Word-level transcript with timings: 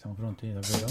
Siamo 0.00 0.14
pronti 0.14 0.52
davvero? 0.52 0.86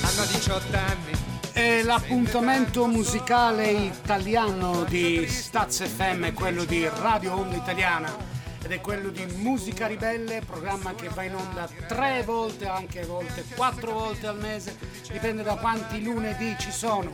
Hanno 0.00 0.24
18 0.32 0.76
anni. 0.78 1.12
E 1.52 1.82
l'appuntamento 1.82 2.86
musicale 2.86 3.70
italiano 3.70 4.84
di 4.84 5.26
Staz 5.28 5.86
FM 5.86 6.24
è 6.24 6.32
quello 6.32 6.64
di 6.64 6.88
Radio 6.88 7.34
Onda 7.36 7.56
Italiana 7.56 8.23
ed 8.64 8.72
è 8.72 8.80
quello 8.80 9.10
di 9.10 9.26
Musica 9.36 9.86
Ribelle, 9.86 10.40
programma 10.40 10.94
che 10.94 11.10
va 11.10 11.22
in 11.22 11.34
onda 11.34 11.68
tre 11.86 12.22
volte, 12.24 12.66
anche 12.66 13.02
a 13.02 13.06
volte 13.06 13.44
quattro 13.54 13.92
volte 13.92 14.26
al 14.26 14.38
mese, 14.38 14.78
dipende 15.12 15.42
da 15.42 15.56
quanti 15.56 16.02
lunedì 16.02 16.56
ci 16.58 16.70
sono. 16.70 17.10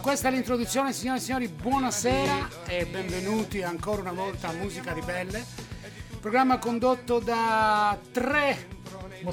Questa 0.00 0.28
è 0.28 0.30
l'introduzione, 0.32 0.92
signore 0.92 1.18
e 1.18 1.22
signori, 1.22 1.46
buonasera 1.46 2.48
e 2.66 2.86
benvenuti 2.86 3.62
ancora 3.62 4.00
una 4.00 4.12
volta 4.12 4.48
a 4.48 4.52
Musica 4.52 4.92
Ribelle, 4.92 5.44
programma 6.20 6.58
condotto 6.58 7.20
da 7.20 7.96
tre 8.10 8.66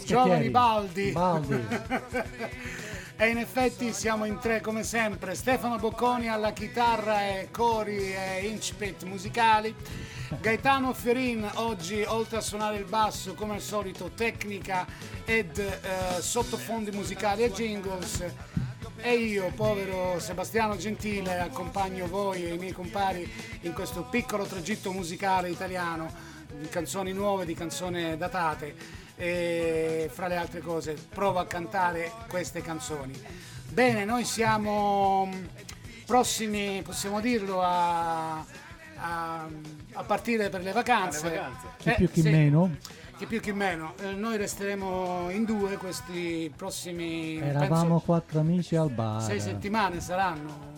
giovani 0.06 0.50
baldi. 0.52 1.12
Baldi. 1.12 1.60
E 3.22 3.28
in 3.28 3.38
effetti 3.38 3.94
siamo 3.94 4.26
in 4.26 4.40
tre 4.40 4.62
come 4.62 4.82
sempre, 4.82 5.36
Stefano 5.36 5.76
Bocconi 5.76 6.28
alla 6.28 6.54
chitarra 6.54 7.28
e 7.28 7.50
cori 7.52 8.12
e 8.12 8.48
incipit 8.48 9.04
musicali, 9.04 9.76
Gaetano 10.40 10.94
Fiorin 10.94 11.50
oggi 11.56 12.04
oltre 12.04 12.38
a 12.38 12.42
suonare 12.42 12.78
il 12.78 12.86
basso 12.86 13.34
come 13.34 13.56
al 13.56 13.62
solito 13.62 14.12
tecnica 14.16 14.86
ed 15.26 15.58
eh, 15.58 16.22
sottofondi 16.22 16.92
musicali 16.92 17.44
e 17.44 17.52
jingles 17.52 18.24
e 19.04 19.16
io, 19.16 19.52
povero 19.56 20.20
Sebastiano 20.20 20.78
Gentile, 20.78 21.40
accompagno 21.40 22.08
voi 22.08 22.46
e 22.46 22.54
i 22.54 22.58
miei 22.58 22.72
compari 22.72 23.30
in 23.62 23.74
questo 23.74 24.04
piccolo 24.04 24.46
tragitto 24.46 24.92
musicale 24.92 25.50
italiano 25.50 26.12
di 26.60 26.70
canzoni 26.70 27.12
nuove, 27.12 27.46
di 27.46 27.56
canzoni 27.56 28.16
datate 28.16 28.76
e 29.16 30.10
fra 30.14 30.28
le 30.28 30.38
altre 30.38 30.60
cose 30.60 30.94
provo 30.94 31.40
a 31.40 31.48
cantare 31.48 32.12
queste 32.28 32.62
canzoni. 32.62 33.20
Bene, 33.70 34.06
noi 34.06 34.24
siamo 34.24 35.30
prossimi, 36.06 36.82
possiamo 36.84 37.20
dirlo, 37.22 37.62
a, 37.64 38.46
a, 39.02 39.48
a 39.94 40.04
partire 40.04 40.50
per 40.50 40.62
le 40.62 40.72
vacanze. 40.72 41.30
Vacanze. 41.30 41.68
Chi 41.78 41.94
più 41.98 42.10
chi 42.10 42.22
meno. 42.22 42.78
Chi 43.18 43.26
più 43.26 43.40
chi 43.40 43.52
meno. 43.52 43.94
Eh, 44.02 44.14
noi 44.14 44.38
resteremo 44.38 45.30
in 45.32 45.44
due 45.46 45.78
questi 45.78 46.52
prossimi 46.56 47.38
Eravamo 47.38 47.82
penso, 47.90 48.06
quattro 48.06 48.40
amici 48.40 48.76
al 48.76 48.90
bar. 48.92 49.22
sei 49.22 49.40
settimane 49.40 50.00
saranno. 50.00 50.70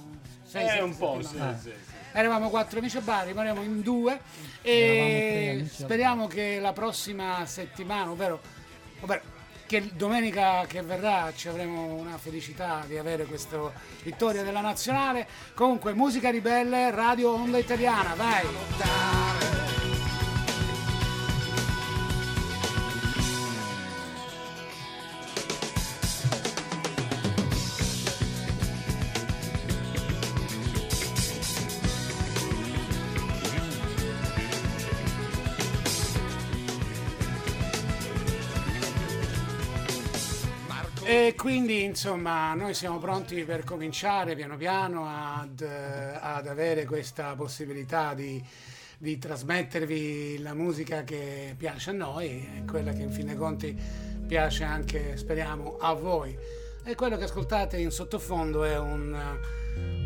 Sei, 0.44 0.66
Eh, 0.66 0.70
sette 0.70 0.82
un 0.84 0.98
po', 0.98 1.18
sì, 1.22 1.28
settimane. 1.28 1.58
sì, 1.58 1.70
sì. 1.70 1.92
Eravamo 2.16 2.50
quattro 2.50 2.80
amici 2.80 2.98
a 2.98 3.02
bar, 3.02 3.26
rimaniamo 3.26 3.62
in 3.64 3.82
due 3.82 4.20
e 4.62 5.58
al 5.62 5.68
speriamo 5.68 6.28
che 6.28 6.60
la 6.60 6.72
prossima 6.72 7.44
settimana, 7.46 8.12
ovvero, 8.12 8.40
ovvero 9.00 9.22
che 9.66 9.90
domenica 9.94 10.66
che 10.68 10.82
verrà 10.82 11.32
ci 11.36 11.48
avremo 11.48 11.94
una 11.96 12.18
felicità 12.18 12.84
di 12.88 12.98
avere 12.98 13.26
questa 13.26 13.58
vittoria 14.04 14.44
della 14.44 14.62
nazionale. 14.62 15.28
Comunque, 15.54 15.94
musica 15.94 16.30
ribelle, 16.30 16.92
radio 16.92 17.32
onda 17.34 17.58
italiana, 17.58 18.14
vai! 18.16 19.43
E 41.26 41.36
quindi 41.36 41.84
insomma 41.84 42.54
noi 42.54 42.74
siamo 42.74 43.00
pronti 43.00 43.46
per 43.46 43.64
cominciare 43.64 44.36
piano 44.36 44.58
piano 44.58 45.08
ad, 45.08 45.66
ad 46.20 46.48
avere 46.48 46.84
questa 46.84 47.34
possibilità 47.34 48.14
di, 48.14 48.44
di 48.98 49.18
trasmettervi 49.18 50.40
la 50.40 50.54
musica 50.54 51.06
che 51.06 51.56
piace 51.58 51.92
a 51.92 51.94
noi 51.94 52.46
e 52.58 52.66
quella 52.70 52.92
che 52.92 53.04
in 53.04 53.12
fin 53.12 53.28
dei 53.28 53.38
conti 53.38 53.74
piace 54.28 54.66
anche, 54.66 55.16
speriamo, 55.16 55.78
a 55.80 55.94
voi. 55.94 56.38
E 56.84 56.94
quello 56.96 57.16
che 57.16 57.24
ascoltate 57.24 57.78
in 57.78 57.92
sottofondo 57.92 58.66
è 58.66 58.78
un, 58.78 59.18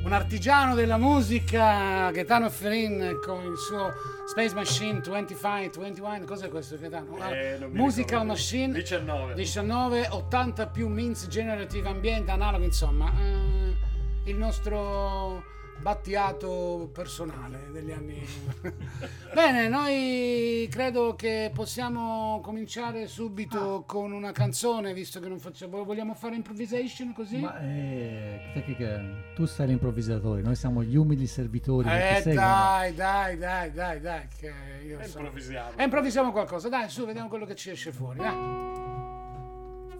un 0.03 0.13
artigiano 0.13 0.73
della 0.73 0.97
musica, 0.97 2.09
Gaetano 2.11 2.49
Ferin, 2.49 3.19
con 3.25 3.43
il 3.43 3.57
suo 3.57 3.91
Space 4.25 4.53
Machine 4.55 5.01
25, 5.01 5.81
21, 5.81 6.23
cos'è 6.25 6.47
questo 6.49 6.77
Gaetano? 6.79 7.17
Ah, 7.19 7.35
Eh, 7.35 7.57
mi 7.59 7.67
Musical 7.79 8.05
ricordo. 8.21 8.25
Machine 8.25 8.73
19. 8.73 9.33
19, 9.33 10.07
80 10.09 10.67
più 10.67 10.87
Means 10.87 11.27
Generative 11.27 11.89
Ambiente, 11.89 12.31
analogo, 12.31 12.63
insomma, 12.63 13.11
eh, 13.19 14.29
il 14.29 14.37
nostro 14.37 15.43
battiato 15.81 16.89
personale 16.93 17.69
degli 17.71 17.91
anni. 17.91 18.25
Bene, 19.33 19.67
noi 19.67 20.67
credo 20.69 21.15
che 21.15 21.51
possiamo 21.53 22.39
cominciare 22.43 23.07
subito 23.07 23.83
con 23.85 24.11
una 24.11 24.31
canzone, 24.31 24.93
visto 24.93 25.19
che 25.19 25.27
non 25.27 25.39
facciamo. 25.39 25.83
Vogliamo 25.83 26.13
fare 26.13 26.35
improvisation 26.35 27.13
così? 27.13 27.37
Ma 27.39 27.59
eh, 27.59 28.63
che- 28.75 29.33
tu 29.35 29.45
sei 29.45 29.67
l'improvvisatore, 29.67 30.41
noi 30.41 30.55
siamo 30.55 30.83
gli 30.83 30.95
umili 30.95 31.27
servitori 31.27 31.87
eh, 31.89 32.21
dai, 32.33 32.93
dai, 32.95 33.37
dai, 33.37 33.71
dai, 33.71 33.99
dai, 34.01 34.27
che 34.37 34.51
io 34.85 34.99
E 34.99 35.05
sono- 35.07 35.25
improvvisiamo. 35.25 35.77
E 35.77 35.83
improvvisiamo 35.83 36.31
qualcosa, 36.31 36.69
dai, 36.69 36.89
su, 36.89 37.05
vediamo 37.05 37.27
quello 37.29 37.45
che 37.45 37.55
ci 37.55 37.69
esce 37.69 37.91
fuori, 37.91 38.17
dai. 38.19 38.96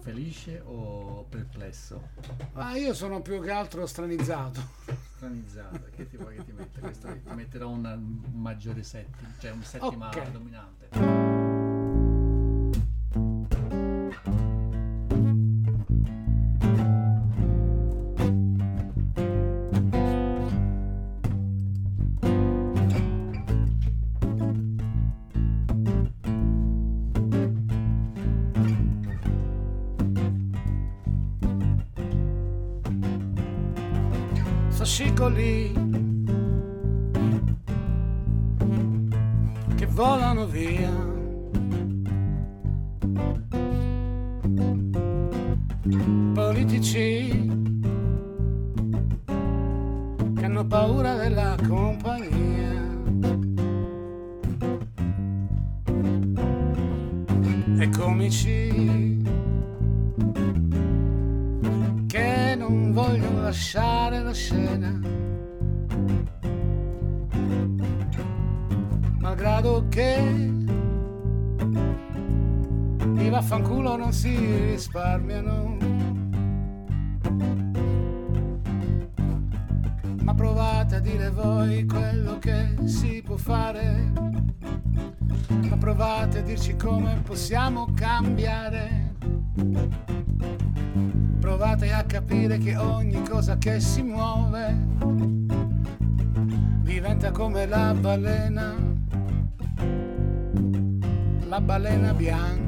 Felice 0.00 0.62
o 0.64 1.26
perplesso? 1.28 2.08
Ah, 2.54 2.76
io 2.76 2.94
sono 2.94 3.20
più 3.20 3.42
che 3.42 3.50
altro 3.50 3.86
stranizzato. 3.86 4.60
Stranizzato, 5.16 5.80
che 5.94 6.08
ti 6.08 6.16
vuoi 6.16 6.36
che 6.36 6.44
ti 6.44 6.52
metta? 6.52 6.80
Questo 6.80 7.08
ti 7.08 7.34
metterà 7.34 7.66
un, 7.66 7.84
un 7.84 8.40
maggiore 8.40 8.82
settima, 8.82 9.28
cioè 9.38 9.50
un 9.50 9.62
settima 9.62 10.08
Ok. 10.08 10.30
dominante. 10.30 11.47
Fascicoli 34.88 35.70
che 39.76 39.86
volano 39.86 40.46
via. 40.46 40.90
Politici 46.32 47.28
che 50.34 50.44
hanno 50.44 50.66
paura 50.66 51.16
della 51.16 51.54
compagnia. 51.68 52.86
E 57.78 57.88
comici 57.90 58.67
non 74.08 74.16
si 74.16 74.34
risparmiano. 74.70 75.76
Ma 80.22 80.34
provate 80.34 80.94
a 80.96 80.98
dire 80.98 81.28
voi 81.28 81.84
quello 81.84 82.38
che 82.38 82.74
si 82.84 83.22
può 83.22 83.36
fare. 83.36 84.10
Ma 85.68 85.76
provate 85.76 86.38
a 86.38 86.40
dirci 86.40 86.74
come 86.76 87.20
possiamo 87.22 87.92
cambiare. 87.94 89.16
Provate 91.38 91.92
a 91.92 92.02
capire 92.04 92.56
che 92.56 92.76
ogni 92.76 93.22
cosa 93.28 93.58
che 93.58 93.78
si 93.78 94.00
muove 94.00 94.86
diventa 96.80 97.30
come 97.30 97.66
la 97.66 97.92
balena, 97.92 98.74
la 101.46 101.60
balena 101.60 102.14
bianca. 102.14 102.67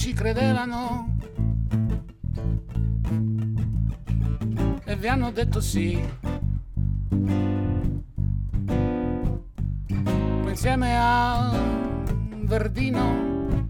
Ci 0.00 0.14
credevano 0.14 1.14
e 4.86 4.96
vi 4.96 5.06
hanno 5.08 5.30
detto 5.30 5.60
sì. 5.60 6.02
Insieme 10.48 10.96
a 10.98 11.52
Verdino 12.44 13.68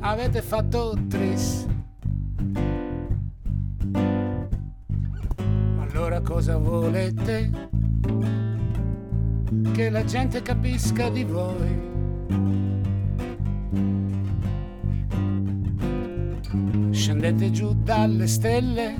avete 0.00 0.42
fatto 0.42 0.98
tris. 1.08 1.64
Allora 5.78 6.20
cosa 6.22 6.56
volete? 6.56 7.68
Che 9.72 9.90
la 9.90 10.04
gente 10.04 10.42
capisca 10.42 11.08
di 11.08 11.22
voi. 11.22 12.65
Scendete 17.18 17.50
giù 17.50 17.72
dalle 17.82 18.26
stelle 18.26 18.94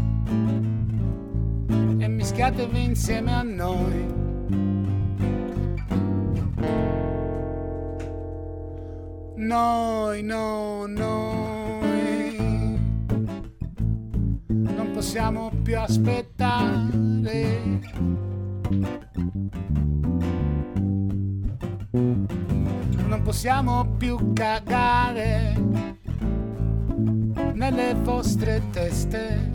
e 1.98 2.08
mischiatevi 2.08 2.82
insieme 2.82 3.34
a 3.34 3.42
noi. 3.42 4.06
Noi, 9.36 10.22
no, 10.22 10.86
noi 10.86 12.78
non 14.46 14.90
possiamo 14.94 15.52
più 15.62 15.78
aspettare. 15.78 17.60
Non 23.06 23.20
possiamo 23.22 23.84
più 23.98 24.32
cagare 24.32 25.75
nelle 27.70 27.94
vostre 27.94 28.62
teste. 28.70 29.52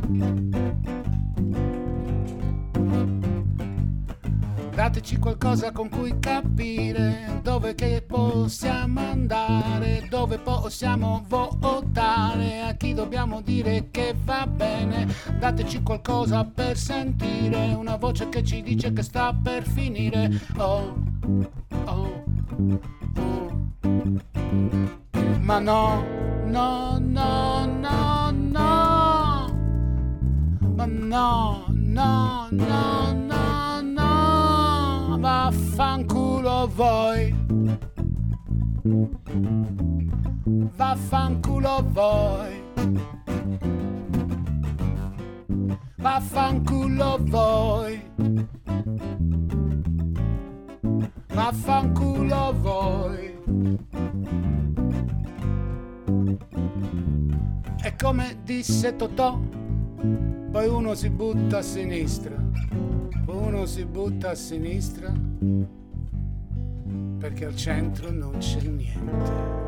Dateci 4.76 5.18
qualcosa 5.18 5.72
con 5.72 5.88
cui 5.88 6.20
capire 6.20 7.40
dove 7.42 7.74
che 7.74 8.04
possiamo 8.06 9.00
andare, 9.00 10.08
dove 10.10 10.40
possiamo 10.40 11.24
votare, 11.28 12.62
a 12.62 12.74
chi 12.74 12.94
dobbiamo 12.94 13.42
dire 13.42 13.88
che 13.92 14.14
va 14.26 14.46
bene. 14.46 15.08
Dateci 15.40 15.82
qualcosa 15.82 16.44
per 16.44 16.78
sentire, 16.78 17.74
una 17.74 17.96
voce 17.96 18.28
che 18.28 18.44
ci 18.44 18.62
dice 18.62 18.92
che 18.92 19.04
sta 19.04 19.34
per 19.34 19.66
finire. 19.66 20.30
Oh, 20.58 21.02
oh, 21.86 22.24
oh. 23.16 23.70
Ma 25.40 25.60
no, 25.60 26.21
no, 26.52 27.00
no, 27.00 27.66
no, 27.66 28.32
no. 28.32 29.48
Ma 30.76 30.86
no, 30.86 31.66
no, 31.70 32.50
no, 32.52 33.14
no, 33.14 33.82
no. 33.82 35.18
Vaffanculo 35.20 36.68
voi. 36.76 37.34
Vaffanculo 40.76 41.84
voi. 41.94 42.64
Vaffanculo 45.98 47.18
voi. 47.22 48.02
Vaffanculo 51.34 52.54
voi. 52.62 54.11
Come 58.02 58.38
disse 58.44 58.96
Totò, 58.96 59.38
poi 59.38 60.68
uno 60.68 60.96
si 60.96 61.12
butta 61.12 61.60
a 61.60 61.62
sinistra, 61.62 62.36
poi 63.24 63.38
uno 63.38 63.68
si 63.68 63.86
butta 63.86 64.32
a 64.32 64.36
sinistra 64.36 65.14
perché 67.20 67.46
al 67.46 67.56
centro 67.56 68.12
non 68.12 68.38
c'è 68.40 68.62
niente. 68.64 69.60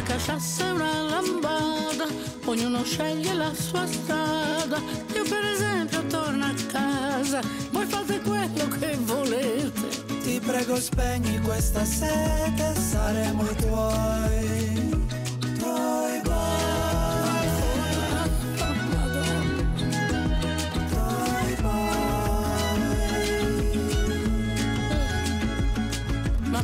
Una 0.00 0.38
e 0.58 0.70
una 0.70 1.02
lambada, 1.02 2.06
ognuno 2.46 2.82
sceglie 2.84 3.34
la 3.34 3.52
sua 3.52 3.86
strada. 3.86 4.78
Io 5.14 5.24
per 5.24 5.44
esempio 5.44 6.06
torno 6.06 6.44
a 6.44 6.54
casa, 6.72 7.40
voi 7.70 7.84
fate 7.84 8.20
quello 8.20 8.68
che 8.78 8.96
volete. 9.02 9.88
ti 10.22 10.40
prego 10.40 10.76
spegni 10.76 11.38
questa 11.40 11.84
sete, 11.84 12.74
saremo 12.74 13.42
i 13.42 13.56
tuoi, 13.56 14.70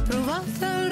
provate 0.07 0.86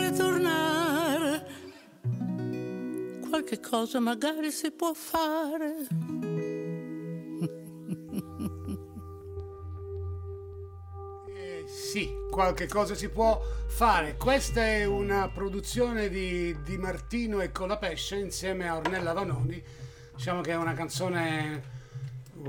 Qualche 3.44 3.68
cosa 3.68 4.00
magari 4.00 4.50
si 4.50 4.70
può 4.70 4.94
fare. 4.94 5.86
Eh, 11.28 11.64
sì, 11.66 12.08
qualche 12.30 12.66
cosa 12.66 12.94
si 12.94 13.10
può 13.10 13.38
fare. 13.66 14.16
Questa 14.16 14.64
è 14.64 14.86
una 14.86 15.28
produzione 15.28 16.08
di, 16.08 16.56
di 16.62 16.78
Martino 16.78 17.42
e 17.42 17.52
Colapesce 17.52 18.16
insieme 18.16 18.66
a 18.66 18.76
Ornella 18.76 19.12
Vanoni. 19.12 19.62
Diciamo 20.14 20.40
che 20.40 20.52
è 20.52 20.56
una 20.56 20.72
canzone. 20.72 21.73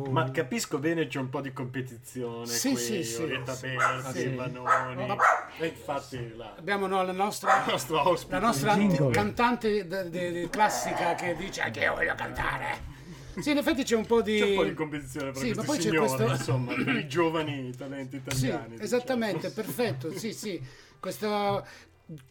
Ma 0.10 0.30
capisco 0.32 0.78
bene 0.78 1.08
c'è 1.08 1.20
un 1.20 1.30
po' 1.30 1.40
di 1.42 1.54
competizione 1.54 2.46
Sì, 2.48 2.72
qui, 2.72 2.82
sì, 2.82 3.04
sì. 3.04 3.22
Orietta 3.22 3.56
Berti, 3.56 4.20
Sì. 4.20 4.36
Vanoni. 4.36 5.06
Ma- 5.08 5.16
E 5.58 5.68
infatti 5.68 6.36
la, 6.36 6.54
abbiamo 6.58 6.86
no, 6.88 7.02
la 7.04 7.12
nostra, 7.14 7.64
ospite. 7.68 8.34
la 8.34 8.40
nostra 8.40 8.74
Il 8.74 8.88
jingle. 8.90 9.12
cantante 9.12 9.88
de- 9.88 10.10
de- 10.10 10.32
de- 10.32 10.50
classica 10.50 11.16
che 11.16 11.36
dice 11.36 11.62
anche 11.62 11.80
io 11.80 11.94
voglio 11.96 12.14
cantare. 12.16 12.94
Sì, 13.40 13.52
in 13.52 13.58
effetti 13.58 13.84
c'è 13.84 13.96
un 13.96 14.06
po' 14.06 14.22
di. 14.22 14.38
C'è 14.40 14.50
un 14.50 14.56
po' 14.56 14.64
di 14.64 14.74
competizione 14.74 15.32
per 15.32 15.42
Sì, 15.42 15.52
ma 15.54 15.64
poi 15.64 15.75
c'è 15.78 15.82
signori, 15.84 16.08
questo- 16.08 16.28
insomma, 16.28 16.74
per 16.74 16.88
i 16.98 17.08
giovani 17.08 17.75
talenti 17.75 18.22
Sì, 18.28 18.46
italiani. 18.46 18.68
diciamo. 18.72 18.84
esattamente, 18.84 19.50
perfetto. 19.52 20.12
Sì, 20.18 20.34
sì. 20.34 20.62
Questo, 21.00 21.66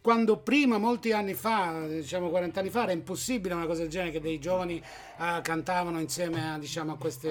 quando 0.01 0.37
prima, 0.39 0.79
molti 0.79 1.13
anni 1.13 1.35
fa, 1.35 1.87
diciamo 1.87 2.29
40 2.29 2.61
anni 2.61 2.71
fa, 2.71 2.85
era 2.85 2.93
impossibile 2.93 3.55
una 3.55 3.67
cosa 3.67 3.81
del 3.81 3.91
genere 3.91 4.13
che 4.13 4.21
dei 4.21 4.39
giovani 4.39 4.77
eh, 4.79 5.41
cantavano 5.43 5.99
insieme 6.01 6.53
a, 6.53 6.59
diciamo, 6.59 6.93
a 6.93 6.97
questo 6.97 7.29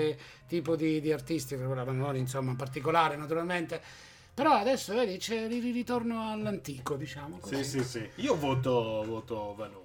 tipo 0.47 0.75
di, 0.75 0.99
di 0.99 1.11
artisti, 1.11 1.55
per 1.55 1.67
quella 1.67 1.83
Vanoni, 1.83 2.19
insomma, 2.19 2.51
in 2.51 2.57
particolare, 2.57 3.15
naturalmente. 3.15 3.81
Però 4.33 4.51
adesso, 4.53 4.93
vedi, 4.93 5.17
c'è 5.17 5.41
il 5.41 5.61
ritorno 5.73 6.31
all'antico, 6.31 6.95
diciamo. 6.95 7.37
così. 7.37 7.63
Sì, 7.63 7.79
sì, 7.79 7.83
sì. 7.83 8.09
Io 8.15 8.35
voto, 8.35 9.03
voto 9.05 9.53
Vanoni. 9.55 9.81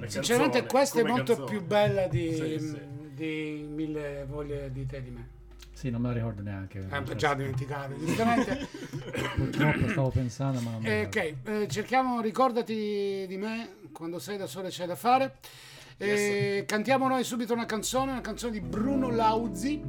La 0.00 0.08
Sinceramente 0.08 0.66
questa 0.66 1.00
è 1.00 1.02
molto 1.04 1.34
canzone. 1.36 1.50
più 1.50 1.64
bella 1.64 2.06
di, 2.08 2.34
Sì, 2.34 2.58
sì. 2.58 2.80
di 3.14 3.64
Mille 3.66 4.26
voglie 4.28 4.70
di 4.70 4.84
te 4.84 5.00
di 5.02 5.10
me. 5.10 5.28
Sì, 5.82 5.90
non 5.90 6.00
me 6.00 6.06
la 6.10 6.14
ricordo 6.14 6.42
neanche. 6.42 6.86
Eh, 6.88 7.16
già 7.16 7.34
dimenticato, 7.34 7.98
giustamente. 7.98 8.68
Purtroppo 9.34 9.88
stavo 9.88 10.10
pensando, 10.10 10.60
ma 10.60 10.70
non 10.70 10.86
Eh, 10.86 11.06
ok, 11.06 11.34
eh, 11.42 11.66
cerchiamo, 11.68 12.20
ricordati 12.20 13.24
di 13.26 13.36
me, 13.36 13.78
quando 13.90 14.20
sei 14.20 14.36
da 14.36 14.46
sole 14.46 14.68
c'è 14.68 14.86
da 14.86 14.94
fare. 14.94 15.38
Eh, 15.96 16.62
Cantiamo 16.68 17.08
noi 17.08 17.24
subito 17.24 17.52
una 17.52 17.66
canzone, 17.66 18.12
una 18.12 18.20
canzone 18.20 18.52
di 18.52 18.60
Bruno 18.60 19.10
Lauzi 19.10 19.82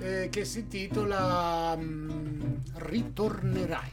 eh, 0.00 0.28
che 0.30 0.46
si 0.46 0.60
intitola 0.60 1.76
mm, 1.76 2.54
Ritornerai. 2.76 3.90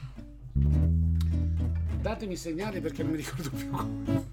Datemi 2.00 2.38
segnali 2.38 2.80
perché 2.80 3.04
non 3.04 3.12
mi 3.12 3.18
ricordo 3.18 3.50
più 3.50 3.70
come. 3.72 4.24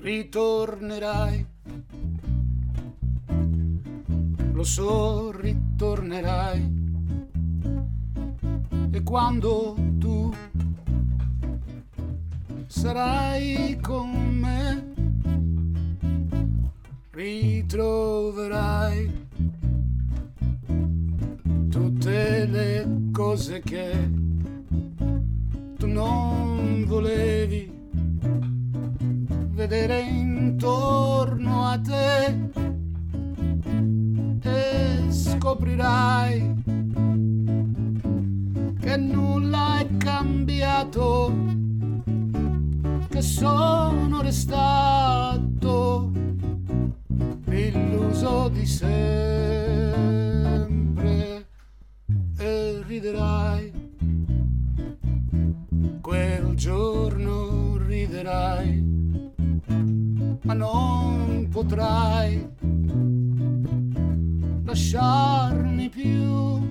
Ritornerai 0.00 1.46
lo 4.60 4.66
so, 4.66 5.32
ritornerai. 5.32 6.78
E 8.90 9.02
quando 9.02 9.74
tu 9.96 10.30
sarai 12.66 13.78
con 13.80 14.10
me, 14.10 14.92
ritroverai 17.10 18.48
tutte 21.70 22.44
le 22.44 23.08
cose 23.12 23.60
che 23.60 24.10
tu 25.78 25.86
non 25.86 26.84
volevi 26.86 27.79
vedere 29.66 30.00
intorno 30.00 31.66
a 31.66 31.78
te 31.78 32.48
e 34.42 35.12
scoprirai 35.12 36.54
che 38.80 38.96
nulla 38.96 39.80
è 39.80 39.96
cambiato, 39.98 41.34
che 43.10 43.20
sono 43.20 44.22
restato 44.22 46.10
illuso 47.50 48.48
di 48.48 48.64
sempre 48.64 49.98
e 52.38 52.82
riderai. 52.86 53.72
Quel 56.00 56.54
giorno 56.54 57.76
riderai, 57.76 59.29
ma 60.42 60.54
non 60.54 61.48
potrai 61.50 62.48
lasciarmi 64.64 65.88
più. 65.88 66.68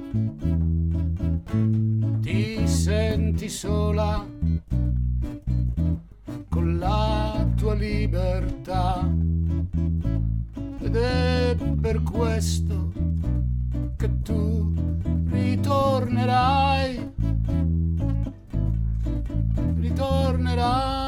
Ti 2.22 2.68
senti 2.68 3.50
sola 3.50 4.26
con 6.50 6.78
la 6.78 7.48
tua 7.56 7.74
libertà 7.74 9.08
ed 10.80 10.96
è 10.96 11.56
per 11.80 12.02
questo 12.04 12.92
che 13.98 14.22
tu 14.22 14.74
ritornerai, 15.30 17.12
ritornerai. 19.76 20.99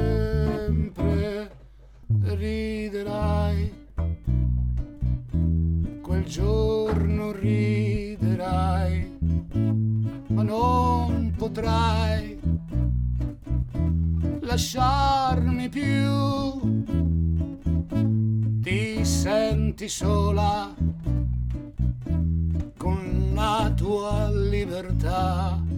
Riderai, 2.22 3.74
quel 6.04 6.24
giorno 6.26 7.32
riderai, 7.32 9.18
ma 10.28 10.44
non 10.44 11.34
potrai 11.36 12.40
lasciarmi 14.42 15.68
più. 15.70 16.78
Ti 18.62 19.04
senti 19.04 19.90
sola 19.90 20.76
con 22.78 23.32
la 23.34 23.74
tua 23.76 24.30
libertà 24.32 25.69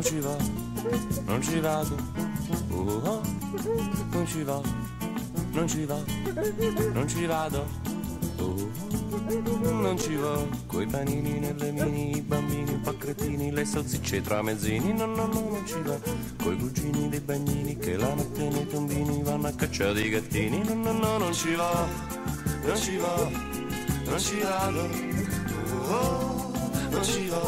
ci 0.02 0.18
va, 0.18 0.36
non 1.26 1.40
ci 1.42 1.60
vado, 1.60 1.94
oh, 2.70 3.00
oh, 3.04 3.20
non 4.10 4.26
ci 4.26 4.42
va, 4.42 4.60
non 5.52 5.68
ci 5.68 5.84
va, 5.84 6.02
non 6.92 7.06
ci 7.06 7.26
vado, 7.26 7.66
oh, 8.38 8.70
non 9.60 9.96
ci 9.98 10.14
va, 10.16 10.36
coi 10.66 10.86
panini 10.86 11.38
nelle 11.38 11.70
mini, 11.70 12.16
i 12.16 12.20
bambini 12.22 12.72
un 12.72 12.80
po' 12.80 12.96
cretini, 12.96 13.52
le 13.52 13.64
salsicce 13.64 14.20
tra 14.20 14.42
mezzini, 14.42 14.92
no, 14.92 15.06
no, 15.06 15.26
no, 15.26 15.48
non 15.50 15.66
ci 15.66 15.80
va, 15.84 15.96
coi 16.42 16.56
cugini 16.56 17.08
dei 17.08 17.20
bagnini 17.20 17.76
che 17.76 17.96
la 17.96 18.12
notte 18.14 18.48
nei 18.48 18.66
tombini 18.66 19.22
vanno 19.22 19.46
a 19.46 19.52
cacciare 19.52 20.00
i 20.00 20.08
gattini, 20.08 20.64
no, 20.64 20.74
no, 20.74 20.92
no, 20.92 21.18
non 21.18 21.32
ci 21.32 21.54
va, 21.54 21.86
non 22.64 22.76
ci 22.76 22.96
va, 22.96 23.30
non 24.06 24.18
ci 24.18 24.40
vado, 24.40 24.88
oh, 25.88 26.52
non 26.90 27.04
ci 27.04 27.26
va, 27.28 27.42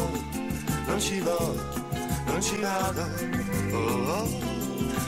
non 0.87 0.99
ci 1.01 1.19
va 1.19 1.76
non 2.27 2.41
ci 2.41 2.57
vado, 2.57 3.01
oh, 3.71 3.77
oh, 3.77 4.27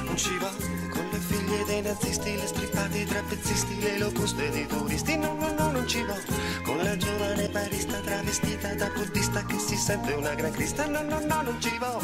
non 0.03 0.17
ci 0.17 0.37
va. 0.39 0.51
Con 0.89 1.07
le 1.11 1.19
figlie 1.19 1.63
dei 1.65 1.81
nazisti, 1.81 2.35
le 2.35 2.47
strippate, 2.47 2.97
i 2.97 3.05
trapezzisti, 3.05 3.79
le 3.79 3.99
locuste 3.99 4.49
dei 4.49 4.65
turisti, 4.65 5.17
no, 5.17 5.33
no, 5.39 5.53
no, 5.53 5.71
non 5.71 5.87
ci 5.87 6.01
va. 6.03 6.15
Con 6.63 6.77
la 6.77 6.97
giovane 6.97 7.49
barista 7.49 7.99
travestita 7.99 8.73
da 8.75 8.89
buddista 8.95 9.45
che 9.45 9.59
si 9.59 9.75
sente 9.75 10.13
una 10.13 10.33
gran 10.33 10.51
crista, 10.51 10.87
no, 10.87 11.01
no, 11.01 11.19
no, 11.19 11.41
non 11.41 11.61
ci 11.61 11.77
va, 11.77 11.99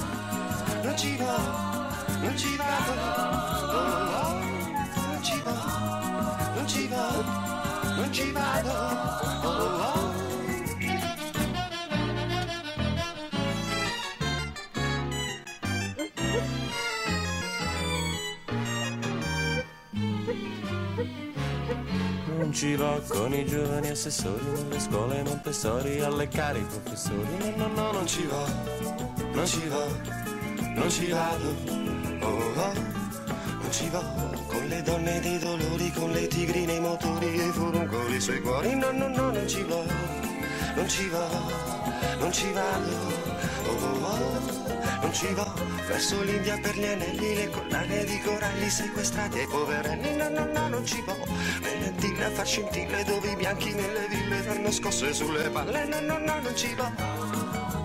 non 0.83 0.97
ci 0.97 1.15
va, 1.17 1.37
non 2.21 2.37
ci 2.37 2.55
vado, 2.55 2.91
oh, 3.71 3.85
oh, 4.21 4.39
non 5.11 5.23
ci 5.23 5.41
va, 5.43 6.51
non 6.55 6.67
ci 6.67 6.87
va, 6.87 7.95
non 7.95 8.13
ci 8.13 8.31
vado, 8.31 8.71
oh, 9.43 9.47
oh. 9.47 10.14
Ci 22.55 22.73
va 22.77 22.97
con 23.09 23.33
i 23.33 23.45
giovani 23.45 23.89
assessori 23.89 24.45
nelle 24.45 24.79
scuole 24.79 25.21
Montessori 25.23 25.99
alle 25.99 26.29
cari 26.29 26.61
professori. 26.61 27.37
No 27.37 27.51
no 27.57 27.67
no 27.67 27.91
non 27.91 28.07
ci 28.07 28.25
va 28.27 28.45
non 29.33 29.45
ci 29.45 29.67
va 29.67 29.85
non 30.73 30.89
ci 30.89 31.07
vado. 31.07 31.53
Oh, 32.21 32.27
oh 32.27 32.73
non 33.59 33.71
ci 33.71 33.89
va. 33.89 33.99
Con 34.47 34.67
le 34.67 34.81
donne 34.83 35.19
dei 35.19 35.37
dolori 35.37 35.91
con 35.91 36.11
le 36.11 36.27
tigrine 36.27 36.73
i 36.75 36.79
motori 36.79 37.37
e 37.37 37.45
i 37.45 37.51
furuncoli 37.51 38.21
sui 38.21 38.39
cuori. 38.39 38.73
No 38.73 38.89
no 38.91 39.09
no 39.09 39.31
non 39.31 39.47
ci 39.49 39.61
va 39.63 39.83
non 40.75 40.87
ci 40.87 41.09
va 41.09 41.27
non 42.19 42.31
ci 42.31 42.51
vado. 42.53 42.89
Oh, 43.67 43.83
oh 43.83 44.17
non 44.17 44.74
ci 45.15 45.33
va 45.33 45.49
verso 45.87 46.21
l'India 46.23 46.59
per 46.59 46.75
gli 46.75 46.83
anelli, 46.83 47.35
le 47.35 47.49
collane 47.49 48.03
di 48.03 48.19
coralli 48.19 48.69
sequestrati 48.69 49.39
ai 49.39 49.47
poverelli, 49.47 50.13
no 50.17 50.27
no 50.27 50.45
no 50.51 50.67
non 50.67 50.85
ci 50.85 51.01
va 51.05 51.15
nelle 51.61 51.87
antille 51.87 52.25
a 52.25 52.31
far 52.31 52.45
scintille 52.45 53.01
dove 53.05 53.31
i 53.31 53.35
bianchi 53.37 53.73
nelle 53.73 54.07
ville 54.09 54.41
fanno 54.41 54.69
scosse 54.71 55.13
sulle 55.13 55.49
palle, 55.49 55.85
no 55.85 56.01
no 56.01 56.17
no 56.17 56.39
non 56.41 56.53
ci 56.53 56.75
va, 56.75 56.91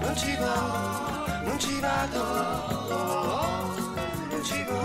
non 0.01 0.17
ci 0.17 0.35
va, 0.41 1.43
non 1.45 1.59
ci 1.61 1.79
vado, 1.79 2.21
oh, 2.21 2.99
oh, 2.99 3.75
non 4.29 4.43
ci 4.43 4.65
va, 4.65 4.81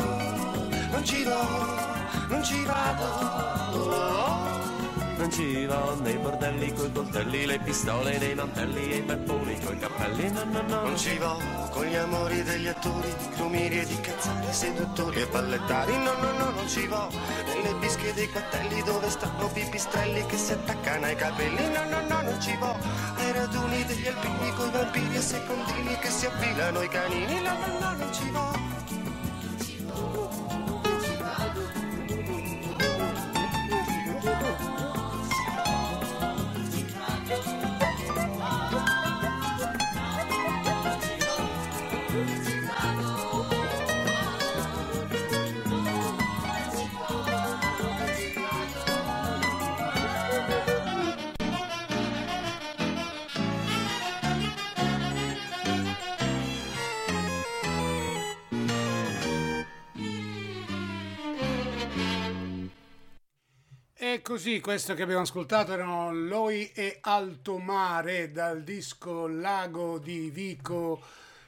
non 0.91 1.03
ci 1.03 1.23
va, 1.23 2.27
non 2.29 2.43
ci 2.43 2.63
vado, 2.63 4.54
oh, 5.25 5.31
oh. 5.31 5.33
Non 5.33 5.33
ci 5.33 5.65
va 5.65 5.95
nei 6.01 6.17
bordelli 6.17 6.73
coi 6.73 6.91
coltelli, 6.91 7.45
le 7.47 7.59
pistole 7.59 8.17
nei 8.19 8.35
mantelli 8.35 8.91
e 8.91 8.95
i 8.97 9.01
pepponi 9.01 9.59
coi 9.59 9.77
cappelli, 9.79 10.31
no 10.31 10.43
no 10.43 10.61
no. 10.61 10.81
Non 10.83 10.97
ci 10.97 11.17
va 11.17 11.35
con 11.71 11.83
gli 11.83 11.95
amori 11.95 12.43
degli 12.43 12.67
attori, 12.67 13.11
crumiri 13.33 13.79
e 13.79 13.85
di 13.85 13.99
cazzari, 14.01 14.53
seduttori 14.53 15.21
e 15.21 15.25
pallettari, 15.25 15.97
no 15.97 16.13
no 16.21 16.31
no 16.37 16.51
non 16.51 16.67
ci 16.69 16.85
va. 16.85 17.07
Nelle 17.45 17.73
bische 17.79 18.13
dei 18.13 18.29
quattelli 18.29 18.83
dove 18.83 19.09
stanno 19.09 19.49
pipistrelli 19.51 20.25
che 20.27 20.37
si 20.37 20.51
attaccano 20.53 21.05
ai 21.05 21.15
capelli, 21.15 21.73
no 21.73 21.83
no 21.89 22.01
no 22.07 22.21
non 22.21 22.39
ci 22.39 22.55
va. 22.59 22.77
Ai 23.17 23.31
raduni 23.31 23.83
degli 23.85 24.07
alpini 24.07 24.53
coi 24.53 24.69
vampiri 24.69 25.15
e 25.15 25.21
secondini 25.21 25.97
che 25.97 26.09
si 26.11 26.25
affilano 26.27 26.79
ai 26.79 26.87
canini, 26.87 27.41
no 27.41 27.53
no 27.65 27.79
no 27.79 27.95
non 27.95 28.13
ci 28.13 28.29
va 28.29 28.44
così, 64.25 64.59
questo 64.59 64.95
che 64.95 65.03
abbiamo 65.03 65.21
ascoltato 65.21 65.71
erano 65.71 66.11
Loi 66.11 66.71
e 66.73 66.97
Alto 67.01 67.59
Mare 67.59 68.31
dal 68.31 68.63
disco 68.63 69.27
Lago 69.27 69.99
di 69.99 70.31
Vico 70.31 70.99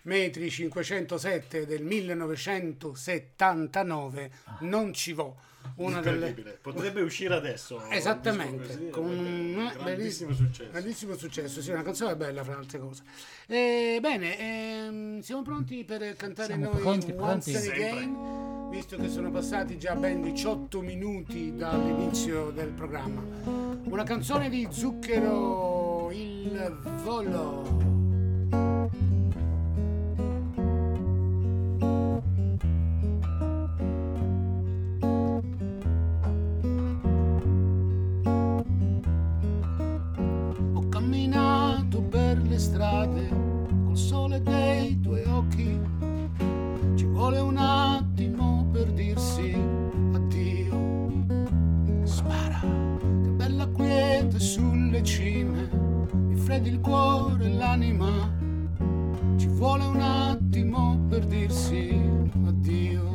metri 0.04 0.48
507 0.48 1.66
del 1.66 1.82
1979. 1.82 4.32
Non 4.60 4.94
ci 4.94 5.14
vo. 5.14 5.38
Una 5.78 6.02
delle... 6.02 6.34
Potrebbe 6.62 7.02
uscire 7.02 7.34
adesso. 7.34 7.84
Esattamente, 7.90 8.68
disco 8.68 8.92
con 8.92 9.08
così, 9.08 9.18
un 9.18 9.60
eh, 9.60 9.74
grandissimo 9.84 10.36
successo. 10.36 10.70
grandissimo 10.70 11.16
successo, 11.16 11.64
sì, 11.64 11.72
una 11.72 11.82
canzone 11.82 12.16
bella 12.16 12.44
fra 12.44 12.58
altre 12.58 12.78
cose. 12.78 13.02
Eh, 13.48 13.98
bene, 14.00 14.38
ehm, 14.40 15.22
siamo 15.22 15.42
pronti 15.42 15.84
per 15.84 16.16
cantare 16.16 16.54
Siamo 16.54 16.74
noi 16.74 16.80
pronti, 16.80 17.12
Once 17.18 17.52
pronti. 17.52 17.56
Again, 17.56 18.57
visto 18.70 18.98
che 18.98 19.10
sono 19.10 19.32
passati 19.32 19.78
già 19.78 19.96
ben 19.96 20.22
18 20.22 20.82
minuti 20.82 21.56
dall'inizio 21.56 22.52
del 22.52 22.70
programma. 22.70 23.22
Una 23.86 24.04
canzone 24.04 24.50
di 24.50 24.68
Zucchero, 24.70 26.10
il 26.12 26.78
volo. 27.04 27.86
Ho 40.74 40.90
camminato 40.90 42.02
per 42.02 42.42
le 42.42 42.60
strade 42.60 43.30
col 43.86 43.98
sole 43.98 44.42
dei 44.42 45.00
tuoi 45.00 45.24
occhi. 45.24 45.80
Ci 46.96 47.06
vuole 47.06 47.40
un 47.40 47.58
cime. 55.08 55.70
Mi 56.12 56.36
freddi 56.36 56.70
il 56.70 56.82
cuore 56.82 57.46
e 57.46 57.54
l'anima. 57.54 58.36
Ci 59.38 59.48
vuole 59.48 59.86
un 59.86 60.02
attimo 60.02 61.00
per 61.08 61.26
dirsi 61.26 61.90
addio. 62.46 63.06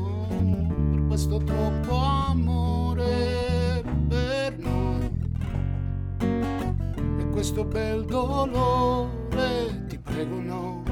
Per 0.91 1.07
questo 1.07 1.37
troppo 1.45 1.97
amore 1.97 3.85
per 4.09 4.59
noi 4.59 5.11
e 7.19 7.29
questo 7.31 7.65
bel 7.65 8.05
dolore 8.05 9.85
ti 9.89 9.99
prego 9.99 10.41
no 10.41 10.83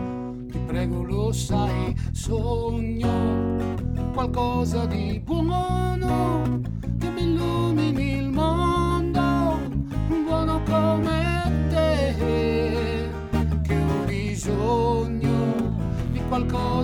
ti 0.51 0.59
prego 0.67 1.03
lo 1.03 1.33
sai 1.33 1.95
sogno 2.13 3.67
qualcosa 4.13 4.85
di 4.87 5.21
buono 5.25 6.60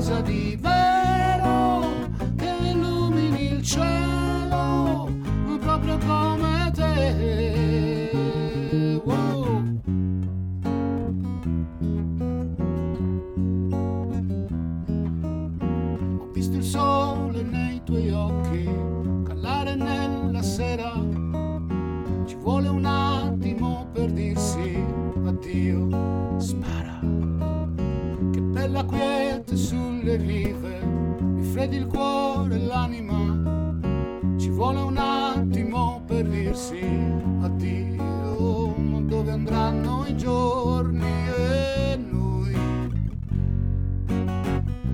qualcosa 0.06 0.20
di 0.20 0.56
vero 0.60 1.92
che 2.36 2.70
illumini 2.70 3.52
il 3.52 3.62
cielo 3.62 5.10
proprio 5.58 5.98
come 5.98 6.70
te 6.72 8.10
Wow. 9.04 9.80
Ho 16.20 16.30
visto 16.32 16.56
il 16.56 16.62
sole 16.62 17.42
nei 17.42 17.82
tuoi 17.84 18.10
occhi 18.10 18.68
calare 19.24 19.74
nella 19.74 20.42
sera. 20.42 20.92
Ci 22.26 22.36
vuole 22.36 22.68
un 22.68 22.84
attimo 22.84 23.88
per 23.92 24.10
dirsi 24.12 24.82
addio. 25.24 25.88
Spara. 26.38 27.00
Che 28.32 28.40
bella 28.40 28.82
la 28.82 28.84
quiete 28.84 29.45
sulle 30.06 30.16
rive, 30.18 30.84
mi 31.20 31.42
freddi 31.42 31.76
il 31.78 31.86
cuore 31.86 32.54
e 32.54 32.58
l'anima, 32.64 33.74
ci 34.38 34.50
vuole 34.50 34.80
un 34.80 34.96
attimo 34.96 36.02
per 36.06 36.28
dirsi 36.28 36.78
addio, 37.40 38.68
ma 38.76 39.00
dove 39.00 39.32
andranno 39.32 40.04
i 40.06 40.16
giorni 40.16 41.10
e 41.36 41.96
noi? 41.96 42.56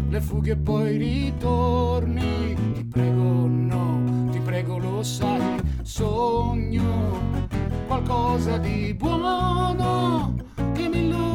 Le 0.09 0.21
fughe 0.23 0.53
e 0.53 0.57
poi 0.57 0.97
ritorni, 0.97 2.57
ti 2.73 2.85
prego 2.85 3.47
no, 3.47 4.31
ti 4.31 4.39
prego 4.39 4.79
lo 4.79 5.03
sai, 5.03 5.61
sogno 5.83 7.21
qualcosa 7.87 8.57
di 8.57 8.95
buono 8.95 10.37
che 10.73 10.89
mi 10.89 11.05
illumini 11.05 11.32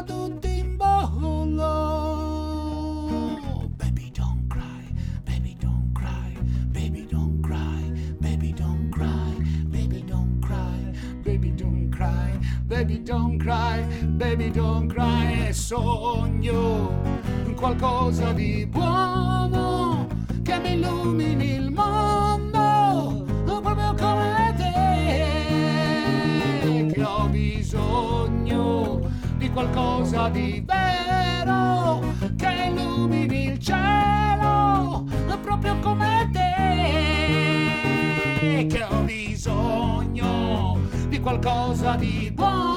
Siamo 0.00 0.28
caduti 0.30 0.58
in 0.58 0.76
volo. 0.78 1.68
Baby 3.76 4.10
don't 4.14 4.46
cry, 4.48 4.90
baby 5.24 5.54
don't 5.58 5.92
cry, 5.92 6.32
baby 6.72 7.06
don't 7.06 7.42
cry, 7.42 7.92
baby 8.18 8.54
don't 8.54 8.88
cry, 8.90 9.36
baby 9.68 10.02
don't 10.04 10.40
cry, 10.40 10.90
baby 11.22 11.52
don't 11.54 11.90
cry, 11.90 12.38
baby 12.66 13.02
don't 13.02 13.38
cry, 13.38 13.84
baby 14.16 14.50
don't 14.50 14.88
cry. 14.88 15.48
E 15.48 15.52
sogno. 15.52 17.18
Qualcosa 17.54 18.32
di 18.32 18.66
buono 18.66 20.06
che 20.42 20.58
mi 20.60 20.72
illumini 20.72 21.59
qualcosa 29.52 30.28
di 30.28 30.64
vero 30.64 32.00
che 32.36 32.68
illumini 32.68 33.46
il 33.46 33.58
cielo, 33.58 35.04
proprio 35.42 35.78
come 35.80 36.30
te, 36.32 36.48
che 38.68 38.82
ho 38.84 39.02
bisogno 39.02 40.78
di 41.08 41.20
qualcosa 41.20 41.96
di 41.96 42.30
buono 42.32 42.69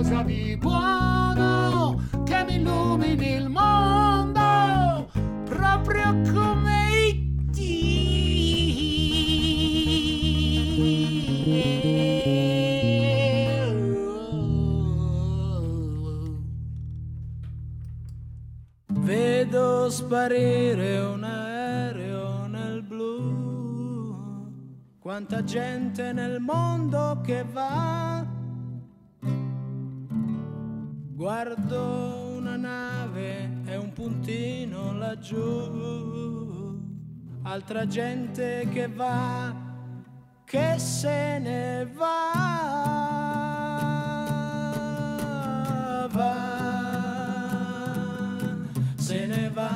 qualcosa 0.00 0.22
di 0.22 0.56
buono 0.56 2.00
che 2.24 2.44
mi 2.44 2.54
illumini 2.54 3.34
il 3.34 3.48
mondo 3.50 5.10
proprio 5.44 6.20
come 6.32 6.78
Dio. 7.50 7.68
Vedo 18.86 19.90
sparire 19.90 20.98
un 21.00 21.24
aereo 21.24 22.46
nel 22.46 22.82
blu. 22.82 24.48
Quanta 24.98 25.44
gente 25.44 26.12
nel 26.12 26.40
mondo 26.40 27.20
che 27.22 27.44
va. 27.44 28.29
Guardo 31.30 32.38
una 32.38 32.56
nave 32.56 33.62
e 33.64 33.76
un 33.76 33.92
puntino 33.92 34.92
laggiù. 34.98 36.76
Altra 37.42 37.86
gente 37.86 38.66
che 38.72 38.88
va, 38.88 39.54
che 40.44 40.76
se 40.76 41.38
ne 41.38 41.88
va. 41.94 42.32
Va, 46.10 46.34
se 48.96 49.26
ne 49.26 49.50
va. 49.50 49.70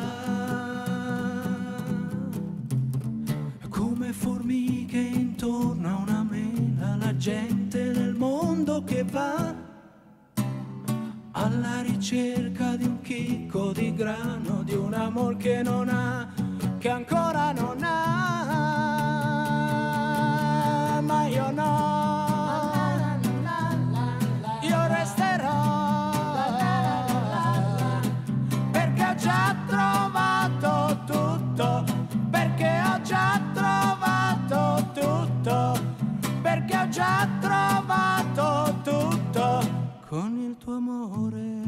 Come 3.68 4.12
formiche 4.12 4.98
intorno 4.98 5.88
a 5.88 5.96
una 5.98 6.26
mela, 6.28 6.96
la 6.96 7.16
gente 7.16 7.92
nel 7.92 8.14
mondo 8.16 8.82
che 8.82 9.04
va 9.04 9.63
alla 11.54 11.82
ricerca 11.82 12.76
di 12.76 12.84
un 12.84 13.00
chicco 13.00 13.72
di 13.72 13.94
grano, 13.94 14.62
di 14.64 14.74
un 14.74 14.92
amor 14.92 15.36
che 15.36 15.62
non 15.62 15.88
ha, 15.88 16.32
che 16.78 16.88
ancora 16.88 17.52
non 17.52 17.82
ha. 17.82 18.03
Tuo 40.74 40.82
amore, 40.82 41.62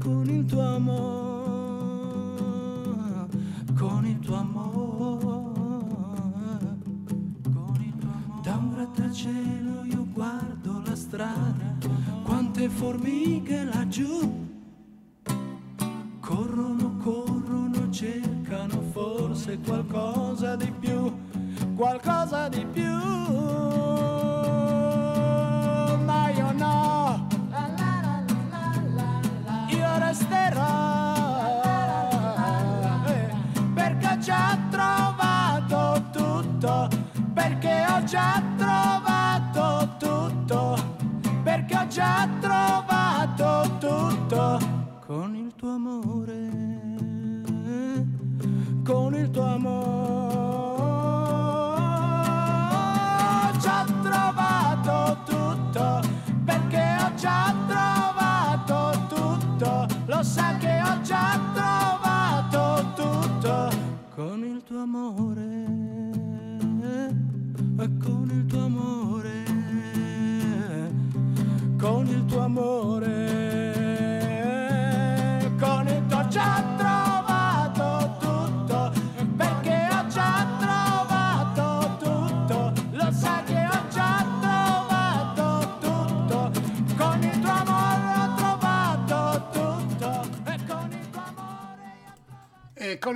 con 0.00 0.28
il 0.28 0.44
tuo 0.44 0.60
amore, 0.60 0.98
con 3.76 4.04
il 4.04 4.18
tuo 4.18 4.34
amore, 4.34 5.24
con 7.52 7.76
il 7.78 7.94
tuo 7.96 8.10
amore. 8.10 8.42
Da 8.42 8.56
un 8.56 8.70
grattacielo 8.70 9.84
io 9.84 10.06
guardo 10.12 10.82
la 10.84 10.96
strada, 10.96 11.76
quante 12.24 12.68
formiche 12.68 13.62
laggiù. 13.64 14.42
Corrono, 16.18 16.96
corrono, 16.96 17.90
cercano 17.90 18.80
forse 18.90 19.58
qualcosa 19.58 20.56
di 20.56 20.72
più, 20.80 21.12
qualcosa 21.76 22.48
di 22.48 22.66
più. 22.72 23.23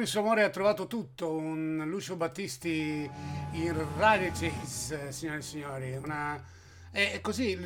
Suo 0.09 0.21
amore 0.21 0.43
ha 0.43 0.51
trovato 0.51 0.87
tutto, 0.87 1.31
un 1.33 1.85
Lucio 1.87 2.17
Battisti 2.17 3.09
in 3.53 3.87
rarities, 3.97 5.09
signore 5.11 5.39
e 5.39 5.43
signori. 5.43 5.97
Una... 6.03 6.43
È 6.91 7.21
così, 7.21 7.57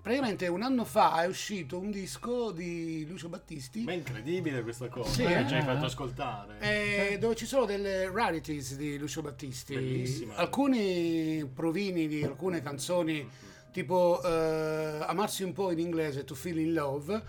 praticamente 0.00 0.48
un 0.48 0.62
anno 0.62 0.84
fa 0.84 1.22
è 1.22 1.26
uscito 1.26 1.78
un 1.78 1.90
disco 1.90 2.50
di 2.50 3.06
Lucio 3.08 3.28
Battisti 3.28 3.84
Ma 3.84 3.92
è 3.92 3.94
incredibile 3.94 4.62
questa 4.62 4.88
cosa. 4.88 5.10
Sì, 5.10 5.22
eh, 5.22 5.46
ci 5.46 5.54
hai 5.54 5.62
fatto 5.62 5.86
ascoltare. 5.86 6.58
eh, 6.60 7.18
dove 7.18 7.36
ci 7.36 7.46
sono 7.46 7.64
delle 7.64 8.10
rarities 8.10 8.76
di 8.76 8.98
Lucio 8.98 9.22
Battisti, 9.22 9.74
Bellissima. 9.74 10.34
alcuni 10.34 11.48
provini 11.52 12.08
di 12.08 12.24
alcune 12.24 12.60
canzoni, 12.62 13.28
tipo 13.70 14.20
eh, 14.24 14.98
Amarsi 15.06 15.44
un 15.44 15.52
po' 15.52 15.70
in 15.70 15.78
inglese, 15.78 16.24
To 16.24 16.34
Feel 16.34 16.58
in 16.58 16.72
Love, 16.72 17.22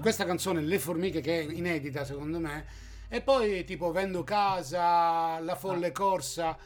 questa 0.00 0.26
canzone 0.26 0.60
Le 0.60 0.78
formiche 0.78 1.20
che 1.22 1.40
è 1.40 1.50
inedita 1.50 2.04
secondo 2.04 2.38
me, 2.38 2.88
e 3.12 3.20
poi 3.20 3.64
tipo 3.64 3.90
Vendo 3.90 4.22
casa, 4.22 5.38
La 5.40 5.54
folle 5.56 5.90
corsa, 5.92 6.56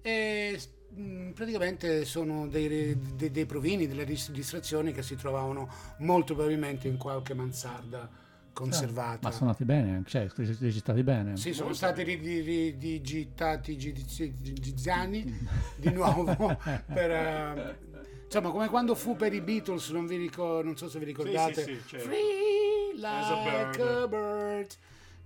e 0.00 0.58
mh, 0.94 1.30
praticamente 1.32 2.04
sono 2.04 2.46
dei, 2.46 2.96
dei- 3.16 3.30
dei 3.30 3.44
provini, 3.46 3.86
delle 3.88 4.04
dis- 4.04 4.30
distrazioni 4.30 4.92
che 4.92 5.02
si 5.02 5.16
trovavano 5.16 5.68
molto 5.98 6.34
probabilmente 6.34 6.86
in 6.88 6.96
qualche 6.96 7.34
mansarda 7.34 8.08
conservata. 8.52 9.28
Ma 9.28 9.30
suonati 9.34 9.64
bene, 9.64 9.96
anche, 9.96 10.08
cioè 10.10 10.28
recitati 10.60 11.02
bene. 11.02 11.36
Sì, 11.36 11.52
sono 11.52 11.72
stati 11.74 12.02
ri- 12.04 12.14
ri- 12.16 12.40
ri- 12.40 12.76
digitati 12.78 13.76
giudizi- 13.76 14.34
giudiziani 14.40 15.46
di 15.76 15.90
nuovo 15.92 16.24
per, 16.24 17.10
eh, 17.10 17.78
insomma 18.24 18.50
come 18.50 18.68
quando 18.68 18.94
fu 18.94 19.14
per 19.16 19.32
i 19.32 19.40
Beatles 19.40 19.90
non, 19.90 20.06
vi 20.06 20.16
ricor- 20.16 20.64
non 20.64 20.76
so 20.76 20.88
se 20.88 20.98
vi 20.98 21.04
ricordate 21.06 21.62
sì, 21.62 21.80
certo. 21.86 22.06
Free 22.08 23.00
As 23.00 23.30
a 23.30 23.34
like 23.44 23.78
bird. 23.78 23.80
a 24.02 24.08
bird 24.08 24.74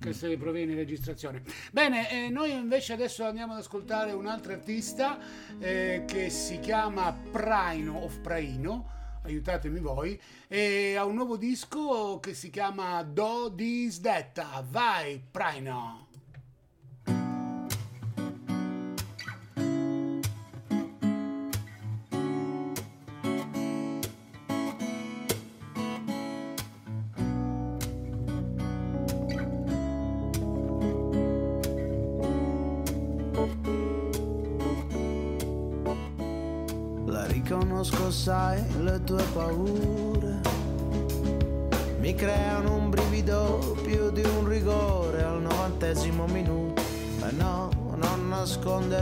queste 0.03 0.37
proveni 0.37 0.67
di 0.67 0.75
registrazione. 0.75 1.43
Bene 1.71 2.11
eh, 2.11 2.29
noi 2.29 2.51
invece 2.53 2.93
adesso 2.93 3.25
andiamo 3.25 3.53
ad 3.53 3.61
ascoltare 3.61 4.13
un 4.13 4.27
altro 4.27 4.53
artista 4.53 5.19
eh, 5.59 6.05
che 6.07 6.29
si 6.29 6.59
chiama 6.59 7.13
Praino 7.31 8.03
of 8.03 8.19
Praino 8.19 9.01
aiutatemi 9.25 9.79
voi 9.79 10.21
e 10.49 10.97
ha 10.97 11.05
un 11.05 11.15
nuovo 11.15 11.37
disco 11.37 12.19
che 12.19 12.35
si 12.35 12.51
chiama 12.51 13.03
Do 13.05 13.49
Dis 13.55 14.01
Detta 14.01 14.65
vai 14.69 15.23
Praino 15.31 16.12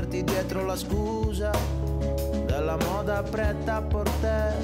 nasconderti 0.01 0.25
dietro 0.25 0.65
la 0.65 0.77
scusa 0.77 1.51
della 2.47 2.77
moda 2.89 3.23
preta 3.23 3.77
a 3.77 3.83
portè. 3.83 4.57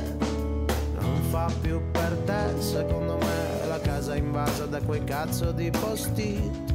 Non 0.98 1.22
fa 1.30 1.50
più 1.60 1.80
per 1.90 2.16
te, 2.24 2.60
secondo 2.60 3.16
me, 3.18 3.66
la 3.68 3.80
casa 3.80 4.16
invasa 4.16 4.66
da 4.66 4.80
quei 4.80 5.04
cazzo 5.04 5.52
di 5.52 5.70
posti 5.70 6.74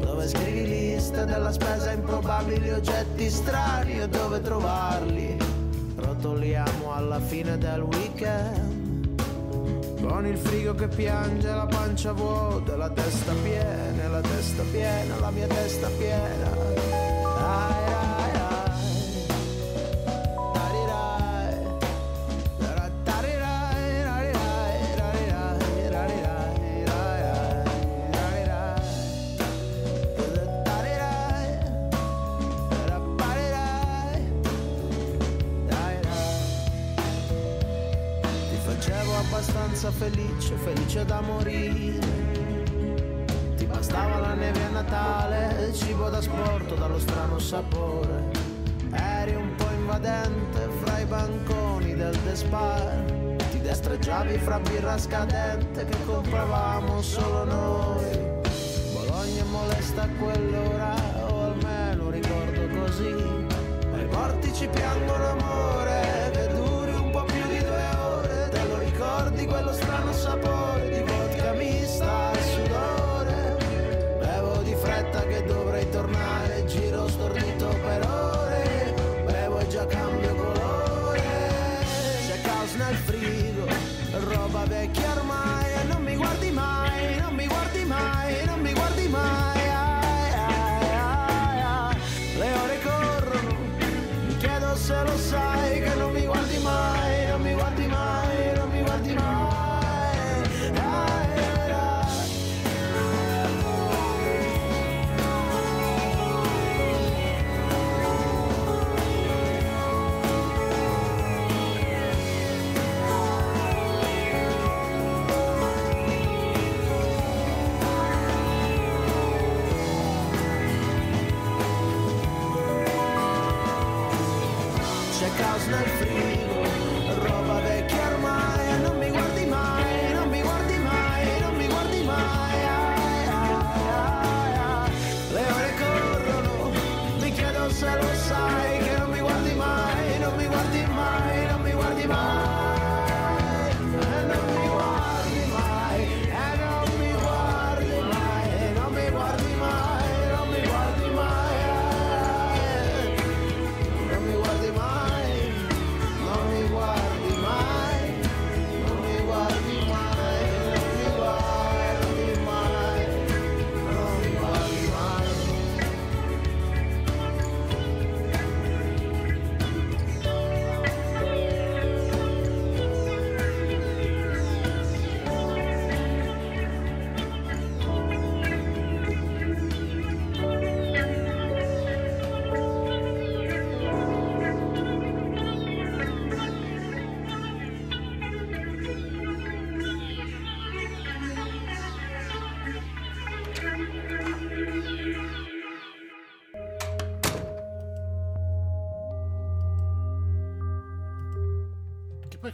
dove 0.00 0.28
scrivi 0.28 0.66
liste 0.66 1.24
della 1.24 1.52
spesa 1.52 1.92
improbabili 1.92 2.70
oggetti 2.70 3.28
strani 3.28 4.00
e 4.00 4.08
dove 4.08 4.40
trovarli? 4.40 5.36
Rotoliamo 5.96 6.92
alla 6.92 7.20
fine 7.20 7.58
del 7.58 7.82
weekend. 7.82 9.22
Con 10.02 10.26
il 10.26 10.36
frigo 10.36 10.74
che 10.74 10.88
piange 10.88 11.48
la 11.48 11.66
pancia 11.66 12.12
vuota 12.12 12.76
la 12.76 12.90
testa 12.90 13.32
piena 13.42 14.08
la 14.08 14.20
testa 14.20 14.62
piena 14.70 15.18
la 15.18 15.30
mia 15.30 15.46
testa 15.46 15.88
piena 15.98 16.73
morire. 41.44 42.12
Ti 43.56 43.66
bastava 43.66 44.18
la 44.18 44.34
neve 44.34 44.64
a 44.64 44.68
Natale, 44.70 45.66
il 45.68 45.74
cibo 45.74 46.08
da 46.08 46.20
sporto 46.20 46.74
dallo 46.74 46.98
strano 46.98 47.38
sapore. 47.38 48.30
Eri 48.90 49.34
un 49.34 49.54
po' 49.56 49.70
invadente 49.70 50.68
fra 50.82 50.98
i 50.98 51.04
banconi 51.04 51.94
del 51.94 52.16
Despar. 52.24 53.04
Ti 53.50 53.60
destreggiavi 53.60 54.38
fra 54.38 54.58
birra 54.58 54.96
scadente 54.98 55.84
che 55.84 55.96
compravamo 56.06 57.02
solo 57.02 57.44
noi. 57.44 58.42
Bologna 58.92 59.44
molesta 59.50 60.02
a 60.02 60.08
quell'ora, 60.18 60.94
o 61.28 61.42
almeno 61.42 62.10
ricordo 62.10 62.68
così. 62.80 63.14
Ai 63.92 64.06
portici 64.06 64.68
piangono 64.68 65.26
amore, 65.28 66.13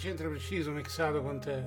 poi 0.01 0.09
c'entra 0.09 0.29
preciso 0.29 0.71
mixato 0.71 1.23
con 1.23 1.39
te. 1.39 1.63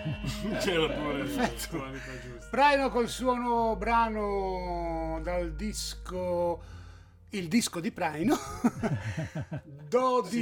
C'era 0.60 0.88
pure 0.88 1.26
la 1.26 1.52
qualità 1.68 2.20
giusta. 2.22 2.48
Brian 2.50 2.90
col 2.90 3.08
suo 3.08 3.34
nuovo 3.34 3.76
brano 3.76 5.20
dal 5.22 5.52
disco 5.52 6.78
il 7.32 7.46
disco 7.46 7.78
di 7.78 7.92
Praino 7.92 8.36
Do 9.88 10.22
così. 10.22 10.38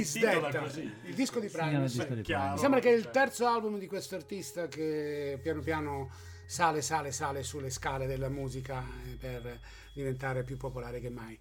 il 1.03 1.13
disco 1.13 1.39
di 1.39 1.47
sì. 1.47 1.55
Praino. 1.55 1.81
mi 1.81 1.89
sembra 1.89 2.79
che 2.79 2.89
è 2.89 2.95
il 2.95 3.11
terzo 3.11 3.45
album 3.45 3.77
di 3.77 3.85
questo 3.85 4.15
artista 4.15 4.67
che 4.67 5.37
piano 5.39 5.61
piano 5.61 6.09
sale 6.47 6.81
sale 6.81 7.11
sale 7.11 7.43
sulle 7.43 7.69
scale 7.69 8.07
della 8.07 8.29
musica 8.29 8.83
eh, 9.05 9.15
per 9.19 9.59
diventare 9.93 10.43
più 10.43 10.57
popolare 10.57 10.99
che 10.99 11.11
mai 11.11 11.37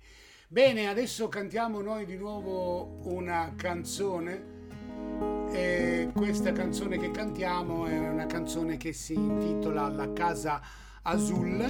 bene 0.48 0.88
adesso 0.88 1.28
cantiamo 1.28 1.80
noi 1.80 2.04
di 2.04 2.16
nuovo 2.16 2.98
una 3.08 3.54
canzone 3.56 5.37
e 5.58 6.10
questa 6.14 6.52
canzone 6.52 6.98
che 6.98 7.10
cantiamo 7.10 7.86
è 7.86 7.98
una 7.98 8.26
canzone 8.26 8.76
che 8.76 8.92
si 8.92 9.14
intitola 9.14 9.88
La 9.88 10.12
Casa 10.12 10.60
Azul. 11.02 11.60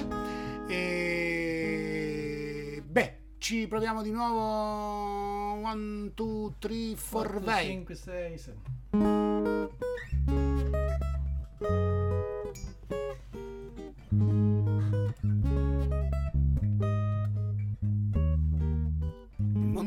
E 0.67 2.83
beh 2.85 3.17
ci 3.39 3.65
proviamo 3.67 4.03
di 4.03 4.11
nuovo. 4.11 5.67
1 5.67 6.11
2 6.13 6.51
3 6.59 6.95
4 7.09 7.39
vai. 7.39 7.65
5, 7.65 7.95
6, 7.95 8.37
7. 8.37 8.57
Il 15.31 15.68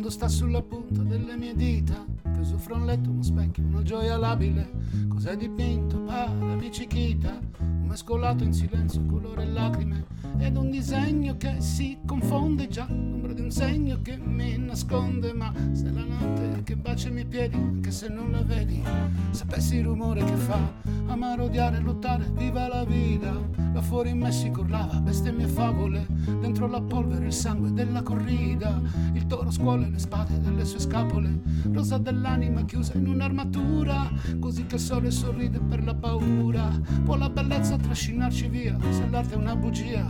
mondo 0.03 0.11
sta 0.11 0.27
sulla 0.27 0.63
punta 0.63 1.01
delle 1.03 1.37
mie 1.37 1.55
dita. 1.55 2.05
Chiuso 2.33 2.59
fra 2.59 2.75
un 2.75 2.87
letto, 2.87 3.09
uno 3.09 3.23
specchio, 3.23 3.63
una 3.63 3.83
gioia 3.83 4.17
labile. 4.17 4.69
Cos'è 5.07 5.37
dipinto? 5.37 6.01
Para, 6.01 6.61
Cichita 6.71 7.39
Un 7.61 7.87
mescolato 7.87 8.43
in 8.43 8.53
silenzio, 8.53 9.05
colore 9.07 9.45
e 9.45 9.47
lacrime. 9.47 10.07
Ed 10.39 10.57
un 10.57 10.71
disegno 10.71 11.37
che 11.37 11.61
si 11.61 11.99
confonde 12.05 12.67
già. 12.67 12.89
L'ombra 12.89 13.33
di 13.33 13.43
un 13.43 13.53
segno 13.53 14.01
che 14.03 14.17
mi 14.17 14.59
nasconde. 14.59 15.33
Ma 15.35 15.53
se 15.71 15.89
la 15.93 16.03
notte 16.03 16.63
che 16.65 16.77
bacia 16.77 17.09
i 17.09 17.13
miei 17.13 17.27
piedi 17.27 17.57
Anche 17.57 17.91
se 17.91 18.09
non 18.09 18.31
la 18.31 18.43
vedi 18.43 18.83
Sapessi 19.31 19.77
il 19.77 19.85
rumore 19.85 20.23
che 20.23 20.37
fa 20.37 20.93
Amare, 21.07 21.43
odiare, 21.43 21.79
lottare, 21.81 22.31
viva 22.35 22.69
la 22.69 22.85
vita. 22.85 23.39
Là 23.75 23.83
fuori 23.83 24.11
in 24.11 24.19
Messico 24.19 24.61
urlava 24.61 24.99
bestemmie 25.01 25.47
favole. 25.47 26.07
Dentro 26.41 26.67
la 26.67 26.81
polvere 26.81 27.27
il 27.27 27.33
sangue 27.33 27.73
della 27.73 28.03
corrida. 28.03 28.81
Il 29.13 29.27
toro 29.27 29.51
scuole 29.51 29.91
le 29.93 29.99
spade 29.99 30.41
delle 30.41 30.65
sue 30.65 30.81
scapole 30.81 31.41
Rosa 31.71 31.99
dell'anima 31.99 32.65
chiusa 32.65 32.97
in 32.97 33.07
un'armatura 33.07 34.11
Così 34.41 34.65
che 34.67 34.77
il 34.77 34.81
sole 34.81 35.11
sorride 35.11 35.61
per 35.61 35.85
la 35.85 35.95
paura. 35.95 36.69
Può 37.05 37.17
la 37.17 37.29
bellezza 37.29 37.77
trascinarci 37.77 38.49
via 38.49 38.77
Se 38.91 39.07
l'arte 39.09 39.35
è 39.35 39.37
una 39.37 39.55
bugia 39.55 40.07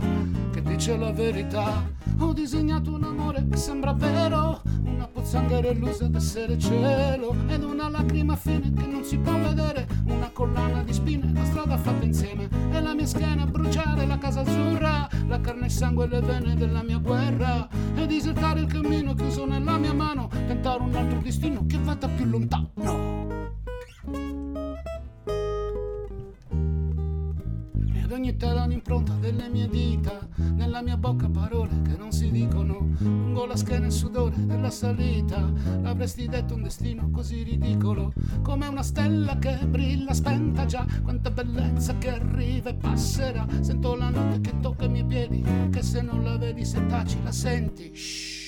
che 0.51 0.61
dice 0.61 0.95
la 0.97 1.11
verità. 1.11 2.01
Ho 2.19 2.31
disegnato 2.31 2.93
un 2.93 3.03
amore 3.03 3.45
che 3.49 3.57
sembra 3.57 3.91
vero 3.93 4.61
Una 4.83 5.07
pozzanghera 5.07 5.69
illusa 5.69 6.07
d'essere 6.07 6.57
cielo 6.57 7.35
Ed 7.47 7.63
una 7.63 7.89
lacrima 7.89 8.35
fine 8.35 8.71
che 8.71 8.85
non 8.85 9.03
si 9.03 9.17
può 9.17 9.33
vedere 9.33 9.87
Una 10.05 10.29
collana 10.31 10.83
di 10.83 10.93
spine, 10.93 11.31
la 11.33 11.43
strada 11.45 11.77
fatta 11.77 12.05
insieme 12.05 12.47
E 12.71 12.79
la 12.79 12.93
mia 12.93 13.05
schiena 13.05 13.45
bruciare, 13.45 14.05
la 14.05 14.17
casa 14.17 14.41
azzurra 14.41 15.09
La 15.27 15.41
carne, 15.41 15.65
il 15.65 15.71
sangue 15.71 16.05
e 16.05 16.07
le 16.09 16.21
vene 16.21 16.55
della 16.55 16.83
mia 16.83 16.99
guerra 16.99 17.67
E 17.95 18.05
disertare 18.05 18.61
il 18.61 18.67
cammino 18.67 19.13
chiuso 19.15 19.45
nella 19.45 19.72
mia 19.77 19.93
mano 19.93 20.27
Tentare 20.27 20.81
un 20.81 20.95
altro 20.95 21.19
destino 21.19 21.65
che 21.65 21.77
vada 21.77 22.07
più 22.07 22.25
lontano. 22.25 23.23
Ed 28.03 28.11
ogni 28.11 28.35
tela 28.35 28.63
un'impronta 28.63 29.13
delle 29.13 29.47
mie 29.49 29.67
dita 29.69 30.27
Nella 30.35 30.81
mia 30.81 30.97
bocca 30.97 31.29
parole 31.29 31.81
che 31.83 31.95
non 31.97 32.11
si 32.11 32.29
dicono 32.31 32.89
Lungo 32.99 33.45
la 33.45 33.55
schiena 33.55 33.85
il 33.85 33.91
sudore 33.93 34.35
della 34.45 34.69
salita 34.69 35.51
L'avresti 35.81 36.27
detto 36.27 36.55
un 36.55 36.63
destino 36.63 37.09
così 37.11 37.43
ridicolo 37.43 38.13
Come 38.41 38.67
una 38.67 38.83
stella 38.83 39.37
che 39.39 39.57
brilla 39.65 40.13
spenta 40.13 40.65
già 40.65 40.85
Quanta 41.01 41.31
bellezza 41.31 41.97
che 41.97 42.09
arriva 42.09 42.71
e 42.71 42.75
passerà 42.75 43.47
Sento 43.61 43.95
la 43.95 44.09
notte 44.09 44.41
che 44.41 44.59
tocca 44.59 44.85
i 44.85 44.89
miei 44.89 45.05
piedi 45.05 45.41
Anche 45.45 45.81
se 45.81 46.01
non 46.01 46.23
la 46.23 46.37
vedi 46.37 46.65
se 46.65 46.85
taci 46.85 47.17
la 47.23 47.31
senti. 47.31 47.95
Shh. 47.95 48.42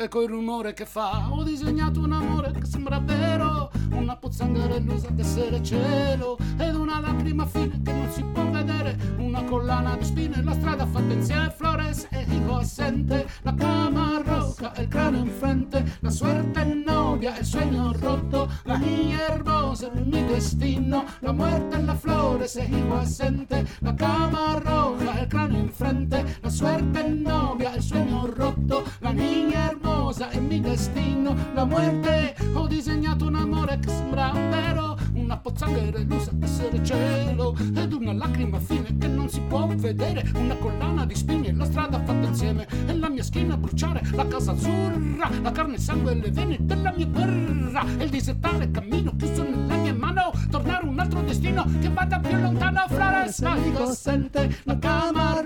Ecco 0.00 0.22
il 0.22 0.28
rumore 0.28 0.74
che 0.74 0.86
fa, 0.86 1.26
ho 1.28 1.42
disegnato 1.42 1.98
un 1.98 2.12
amore 2.12 2.52
che 2.52 2.64
sembra 2.66 3.00
vero, 3.00 3.68
una 3.94 4.14
pozzanghera 4.14 4.76
illusa 4.76 5.08
d'essere 5.10 5.60
cielo, 5.60 6.38
ed 6.56 6.76
una 6.76 7.00
lacrima 7.00 7.44
fine 7.46 7.82
che 7.82 7.92
non 7.92 8.08
si 8.12 8.22
può 8.22 8.48
vedere, 8.48 8.96
una 9.18 9.42
collana 9.42 9.96
di 9.96 10.04
spine, 10.04 10.40
la 10.44 10.52
strada 10.52 10.86
fatta 10.86 11.12
insieme, 11.12 11.50
Flores 11.50 12.06
e 12.12 12.24
Higo 12.28 12.58
assente, 12.58 13.26
la 13.42 13.52
cama 13.54 14.22
roca 14.24 14.72
e 14.74 14.82
il 14.82 14.88
cranio 14.88 15.18
in 15.18 15.32
frente, 15.32 15.98
la 15.98 16.10
suerte 16.10 16.60
è 16.60 16.64
novia, 16.64 17.36
il 17.36 17.44
sogno 17.44 17.92
rotto, 17.98 18.48
la 18.66 18.76
niña 18.76 19.18
hermosa, 19.30 19.90
il 19.92 20.06
mio 20.06 20.24
destino, 20.26 21.06
la 21.18 21.32
muerte 21.32 21.76
e 21.76 21.82
la 21.82 21.96
Flores 21.96 22.54
e 22.54 22.68
Higo 22.70 22.98
assente, 22.98 23.66
la 23.80 23.94
cama 23.94 24.60
roja 24.62 25.18
e 25.18 25.22
il 25.22 25.26
cranio 25.26 25.58
in 25.58 25.72
frente, 25.72 26.38
la 26.40 26.50
suerte 26.50 27.04
è 27.04 27.08
novia, 27.08 27.74
il 27.74 27.82
sogno 27.82 28.32
rotto, 28.32 28.84
la 29.00 29.10
niña 29.10 29.70
hermosa 29.70 29.87
e 30.30 30.40
mi 30.40 30.60
destino, 30.60 31.34
la 31.54 31.64
muerte. 31.64 32.34
Ho 32.54 32.66
disegnato 32.66 33.26
un 33.26 33.36
amore 33.36 33.78
che 33.78 33.88
sembra 33.88 34.32
vero, 34.32 34.96
una 35.14 35.36
pozzanghera 35.36 35.98
illusa 35.98 36.30
d'essere 36.32 36.82
cielo, 36.82 37.56
ed 37.74 37.92
una 37.92 38.12
lacrima 38.12 38.58
fine 38.58 38.96
che 38.98 39.06
non 39.06 39.28
si 39.28 39.40
può 39.40 39.66
vedere, 39.66 40.28
una 40.34 40.54
collana 40.56 41.06
di 41.06 41.14
spine, 41.14 41.52
la 41.52 41.64
strada 41.64 41.98
fatta 41.98 42.26
insieme, 42.26 42.66
e 42.86 42.96
la 42.96 43.08
mia 43.08 43.22
schiena 43.22 43.56
bruciare, 43.56 44.02
la 44.12 44.26
casa 44.26 44.52
azzurra, 44.52 45.30
la 45.42 45.52
carne, 45.52 45.74
il 45.74 45.80
sangue 45.80 46.12
e 46.12 46.14
le 46.16 46.30
vene 46.30 46.56
della 46.60 46.92
mia 46.96 47.06
guerra, 47.06 47.84
e 47.98 48.04
il 48.04 48.10
disertare 48.10 48.64
il 48.64 48.70
cammino 48.70 49.14
chiuso 49.16 49.42
nella 49.42 49.76
mia 49.76 49.94
mano, 49.94 50.32
tornare 50.50 50.84
un 50.86 50.98
altro 50.98 51.22
destino 51.22 51.64
che 51.80 51.88
vada 51.90 52.18
più 52.18 52.36
lontano, 52.36 52.84
Flores 52.88 53.40
Mágico 53.40 53.92
sente 53.92 54.60
la 54.64 54.78
cama 54.78 55.42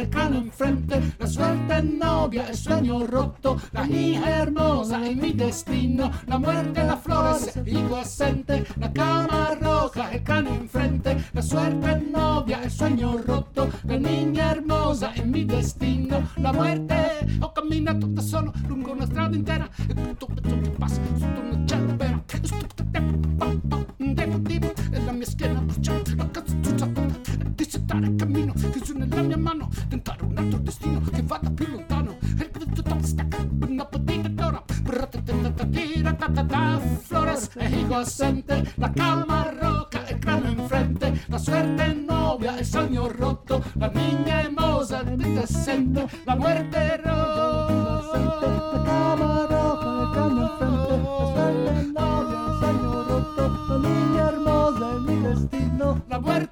roja, 0.00 0.02
il 0.02 0.08
cane 0.08 0.36
in 0.36 0.50
frente, 0.50 1.14
la 1.18 1.26
suerte 1.26 1.74
è 1.74 1.80
novia, 1.82 2.48
il 2.48 2.54
sogno 2.54 3.04
rotto, 3.06 3.60
la 3.72 3.84
niña 3.84 4.26
hermosa 4.26 5.02
e 5.02 5.14
mi 5.14 5.34
destino, 5.34 6.10
la 6.26 6.38
muerte, 6.38 6.82
la 6.82 6.96
flores, 6.96 7.60
dico 7.60 7.96
assente, 7.96 8.66
la 8.76 8.90
cama 8.90 9.56
roja, 9.60 10.10
il 10.12 10.22
cane 10.22 10.50
in 10.50 10.68
frente, 10.68 11.28
la 11.32 11.40
suerte 11.40 11.90
è 11.90 12.00
novia, 12.10 12.62
il 12.62 12.70
sogno 12.70 13.20
rotto, 13.24 13.70
la 13.82 13.96
niña 13.96 14.50
hermosa 14.50 15.12
e 15.12 15.24
mi 15.24 15.44
destino, 15.44 16.28
la 16.36 16.52
muerte, 16.52 17.26
ho 17.40 17.52
camminato 17.52 18.06
da 18.06 18.22
solo 18.22 18.52
lungo 18.66 18.92
una 18.92 19.06
strada 19.06 19.36
intera 19.36 19.68
e 19.88 19.94
tutto 19.94 20.26
pezzo 20.26 20.58
che 20.58 20.70
passa 20.70 21.00
sotto 21.18 21.40
una 21.40 21.66
celebera, 21.66 22.22
e 24.92 25.04
la 25.04 25.12
mia 25.12 25.26
schiena 25.26 25.49
dissettare 28.00 28.06
il 28.06 28.16
cammino, 28.16 28.52
chiuso 28.52 28.92
nella 28.94 29.22
mia 29.22 29.36
mano, 29.36 29.68
tentare 29.88 30.24
un 30.24 30.36
altro 30.36 30.58
destino. 30.58 31.00
Che 31.00 31.22
vada 31.22 31.50
più 31.50 31.66
lontano, 31.68 32.16
e 32.38 32.50
tutto 32.50 32.98
stacca, 33.02 33.46
una 33.66 33.84
petita 33.84 34.28
d'ora, 34.28 34.64
Flores 37.02 37.50
e 37.56 37.66
Higo 37.68 37.96
assente, 37.96 38.72
la 38.76 38.90
calma 38.90 39.54
roca 39.58 40.06
e 40.06 40.14
il 40.14 40.18
cranio 40.18 40.50
in 40.50 40.66
frente, 40.66 41.24
la 41.26 41.38
suerte 41.38 41.84
è 41.84 41.92
novia, 41.92 42.58
il 42.58 42.64
sogno 42.64 43.10
rotto, 43.10 43.62
la 43.74 43.90
niña 43.92 44.42
hermosa, 44.42 45.00
il 45.00 45.16
vita 45.16 45.42
assente, 45.42 46.08
la 46.24 46.36
muerte 46.36 47.00
roja, 47.02 48.18
la 48.72 48.82
calma 48.84 49.46
roca, 49.48 49.88
il 50.00 50.10
cranio 50.12 50.42
in 50.42 50.52
frente, 50.56 50.90
la 51.12 51.32
suerte 51.32 51.70
è 51.70 51.82
novia, 51.92 52.38
il 52.46 52.58
sogno 52.60 53.02
rotto, 53.08 53.42
la 53.68 53.76
niña 53.88 54.28
hermosa, 54.28 54.90
il 54.90 55.00
mio 55.00 55.28
destino, 55.28 56.02
la 56.06 56.20
muerte. 56.20 56.49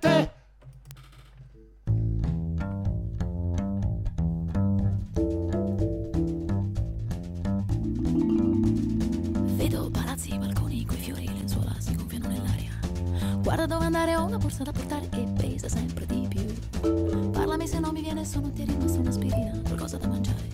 Guarda 13.59 13.75
dove 13.75 13.87
andare, 13.87 14.15
ho 14.15 14.25
una 14.25 14.39
borsa 14.39 14.63
da 14.63 14.71
portare 14.71 15.09
che 15.09 15.27
pesa 15.37 15.69
sempre 15.69 16.07
di 16.07 16.29
più. 16.29 17.31
Parlami 17.33 17.67
se 17.67 17.81
non 17.81 17.93
mi 17.93 18.03
viene 18.03 18.25
sonno, 18.25 18.53
ti 18.53 18.63
è 18.63 18.65
rimasta 18.65 19.01
un'aspirina, 19.01 19.63
qualcosa 19.67 19.97
da 19.97 20.07
mangiare. 20.07 20.47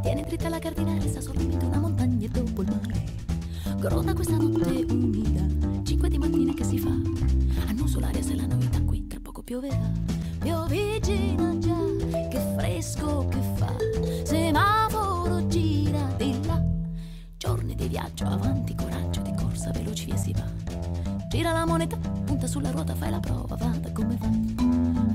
Tieni 0.00 0.22
dritta 0.22 0.48
la 0.48 0.58
cardinale, 0.58 1.06
sta 1.06 1.20
solamente 1.20 1.66
una 1.66 1.78
montagna 1.78 2.24
e 2.24 2.30
dopo 2.30 2.62
il 2.62 2.68
mare. 2.68 3.04
Gronda 3.76 4.14
questa 4.14 4.38
notte 4.38 4.86
umida, 4.88 5.42
cinque 5.84 6.08
di 6.08 6.16
mattina 6.16 6.54
che 6.54 6.64
si 6.64 6.78
fa. 6.78 6.88
Annuso 7.68 8.00
l'aria 8.00 8.22
se 8.22 8.34
la 8.34 8.46
novità 8.46 8.80
qui 8.84 9.06
tra 9.06 9.20
poco 9.20 9.42
pioverà. 9.42 9.92
Piovigina 10.38 11.58
già, 11.58 11.76
che 12.30 12.40
fresco 12.56 13.28
che 13.28 13.40
fa. 13.56 13.76
Semaforo 14.22 15.46
gira 15.46 16.10
di 16.16 16.34
là. 16.46 16.58
Giorni 17.36 17.74
di 17.74 17.86
viaggio, 17.86 18.24
avanti, 18.24 18.74
coraggio, 18.74 19.20
di 19.20 19.34
corsa, 19.34 19.72
veloci 19.72 20.08
e 20.08 20.16
si 20.16 20.32
va. 20.32 20.48
la 21.52 21.66
moneta, 21.66 21.98
punta 22.40 22.46
sulla 22.46 22.70
ruota, 22.70 22.94
fai 22.94 23.10
la 23.10 23.20
prova, 23.20 23.54
vada 23.54 23.92
come 23.92 24.16
va. 24.18 24.28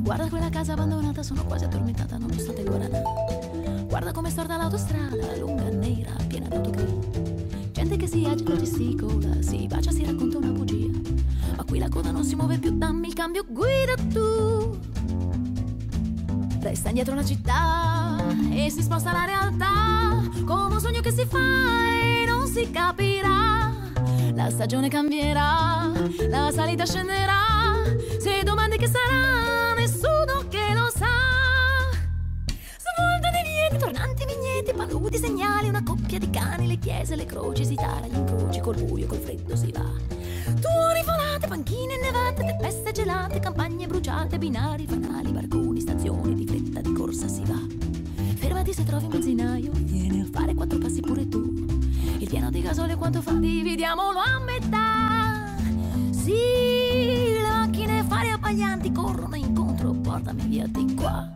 Guarda 0.02 0.30
quella 0.30 0.50
casa 0.50 0.74
abbandonata, 0.74 1.24
sono 1.24 1.44
quasi 1.44 1.64
addormentata 1.64 2.18
nonostante 2.18 2.64
guaranà. 2.64 3.02
Guarda 3.88 4.12
come 4.12 4.30
storta 4.30 4.58
l'autostrada, 4.58 5.36
lunga, 5.40 5.68
nera, 5.70 6.14
piena 6.28 6.48
d'autogrill. 6.48 7.72
Gente 7.72 7.98
che 7.98 8.06
si 8.08 8.26
agita, 8.26 8.56
gesticola, 8.56 9.42
si 9.42 9.66
bacia, 9.66 9.90
si 9.90 10.06
racconta 10.06 10.38
una 10.38 10.52
bugia. 10.52 11.00
Ma 11.58 11.64
qui 11.64 11.80
la 11.80 11.90
coda 11.90 12.12
non 12.12 12.24
si 12.24 12.36
muove 12.36 12.60
più, 12.60 12.78
dammi 12.78 13.08
il 13.08 13.14
cambio, 13.16 13.44
guida 13.48 13.96
tu. 14.14 14.78
Resta 16.60 16.90
indietro 16.90 17.16
la 17.16 17.26
città 17.26 18.18
e 18.52 18.70
si 18.70 18.84
sposta 18.84 19.12
la 19.12 19.26
realtà 19.26 20.30
come 20.46 20.76
un 20.76 20.80
sogno 20.80 21.02
che 21.02 21.12
si 21.12 21.26
fa 21.26 21.40
e 21.40 22.26
non 22.28 22.46
si 22.46 22.70
capirà. 22.70 23.15
La 24.36 24.50
stagione 24.50 24.90
cambierà, 24.90 25.90
la 26.28 26.52
salita 26.52 26.86
scenderà. 26.86 27.84
Se 28.20 28.44
domandi 28.44 28.76
che 28.76 28.88
sarà, 28.88 29.74
nessuno 29.76 30.46
che 30.50 30.74
lo 30.74 30.90
sa. 30.94 31.08
Svolta 32.46 33.32
dei 33.32 33.44
vieti, 33.44 33.78
tornanti 33.78 34.26
vigneti, 34.26 34.74
paludi, 34.74 35.18
segnali, 35.18 35.70
una 35.70 35.82
coppia 35.84 36.20
di 36.20 36.30
cani, 36.30 36.68
le 36.68 36.78
chiese, 36.80 37.16
le 37.16 37.26
croci, 37.26 37.64
si 37.64 37.76
tara 37.76 38.06
gli 38.08 38.14
incroci, 38.16 38.60
col 38.60 38.76
buio, 38.76 39.08
col 39.08 39.20
freddo 39.20 39.56
si 39.56 39.72
va. 39.72 39.90
Tuoni 40.44 41.04
volate, 41.06 41.48
panchine 41.48 41.94
innevate, 41.94 42.44
tempeste 42.44 42.92
gelate, 42.92 43.40
campagne 43.40 43.88
bruciate, 43.88 44.38
binari, 44.38 44.86
fanali, 44.86 45.32
barconi, 45.32 45.80
stazioni, 45.80 46.36
di 46.36 46.46
fretta, 46.46 46.82
di 46.82 46.92
corsa 46.92 47.30
si 47.30 47.42
va. 47.46 47.60
Fermati 48.36 48.74
se 48.74 48.84
trovi 48.84 49.06
un 49.06 49.12
benzinaio, 49.12 49.72
vieni 49.74 50.20
a 50.20 50.28
fare 50.30 50.54
quattro 50.54 50.78
passi 50.78 51.00
pure 51.00 51.26
tu. 51.30 51.75
Il 52.26 52.32
piano 52.32 52.50
di 52.50 52.60
gasolio 52.60 52.98
quanto 52.98 53.22
fa? 53.22 53.34
Dividiamolo 53.34 54.18
a 54.18 54.40
metà. 54.40 55.56
Sì, 56.10 56.34
le 56.34 57.48
macchine 57.48 58.04
fari 58.04 58.32
abbaglianti 58.32 58.92
corrono 58.92 59.36
incontro, 59.36 59.92
portami 59.92 60.42
via 60.48 60.66
di 60.66 60.96
qua. 60.96 61.35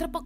Sarà 0.00 0.22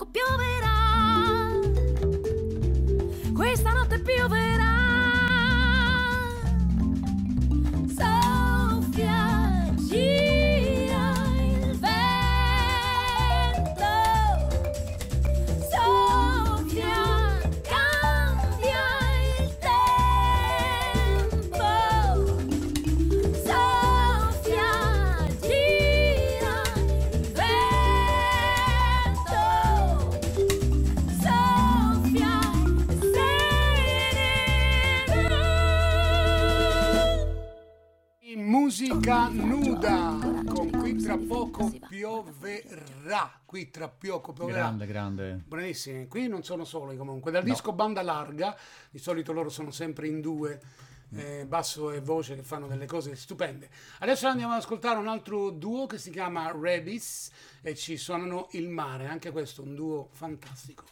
qui 43.55 43.71
tra 43.71 43.87
poco 43.89 44.33
pioverà 44.33 44.59
Grande, 44.59 44.85
grande. 44.85 45.43
Buonissimi, 45.47 46.09
qui 46.09 46.27
non 46.27 46.43
sono 46.43 46.65
soli 46.65 46.97
comunque. 46.97 47.31
Dal 47.31 47.45
No. 47.45 47.53
disco 47.53 47.73
Banda 47.73 48.03
Larga, 48.03 48.59
di 48.91 48.99
solito 48.99 49.33
loro 49.33 49.49
sono 49.49 49.71
sempre 49.71 50.09
in 50.09 50.21
due, 50.21 50.61
eh, 51.15 51.45
basso 51.47 51.93
e 51.93 52.01
voce, 52.01 52.35
che 52.35 52.43
fanno 52.43 52.67
delle 52.67 52.87
cose 52.87 53.15
stupende. 53.15 53.71
Adesso 54.01 54.27
andiamo 54.27 54.55
ad 54.55 54.59
ascoltare 54.59 54.99
un 54.99 55.07
altro 55.07 55.51
duo 55.51 55.87
che 55.87 55.99
si 55.99 56.11
chiama 56.11 56.51
Rebis 56.53 57.31
e 57.63 57.77
ci 57.77 57.97
suonano 57.97 58.49
Il 58.53 58.69
Mare, 58.69 59.07
anche 59.07 59.31
questo 59.31 59.63
un 59.63 59.77
duo 59.77 60.09
fantastico. 60.11 60.83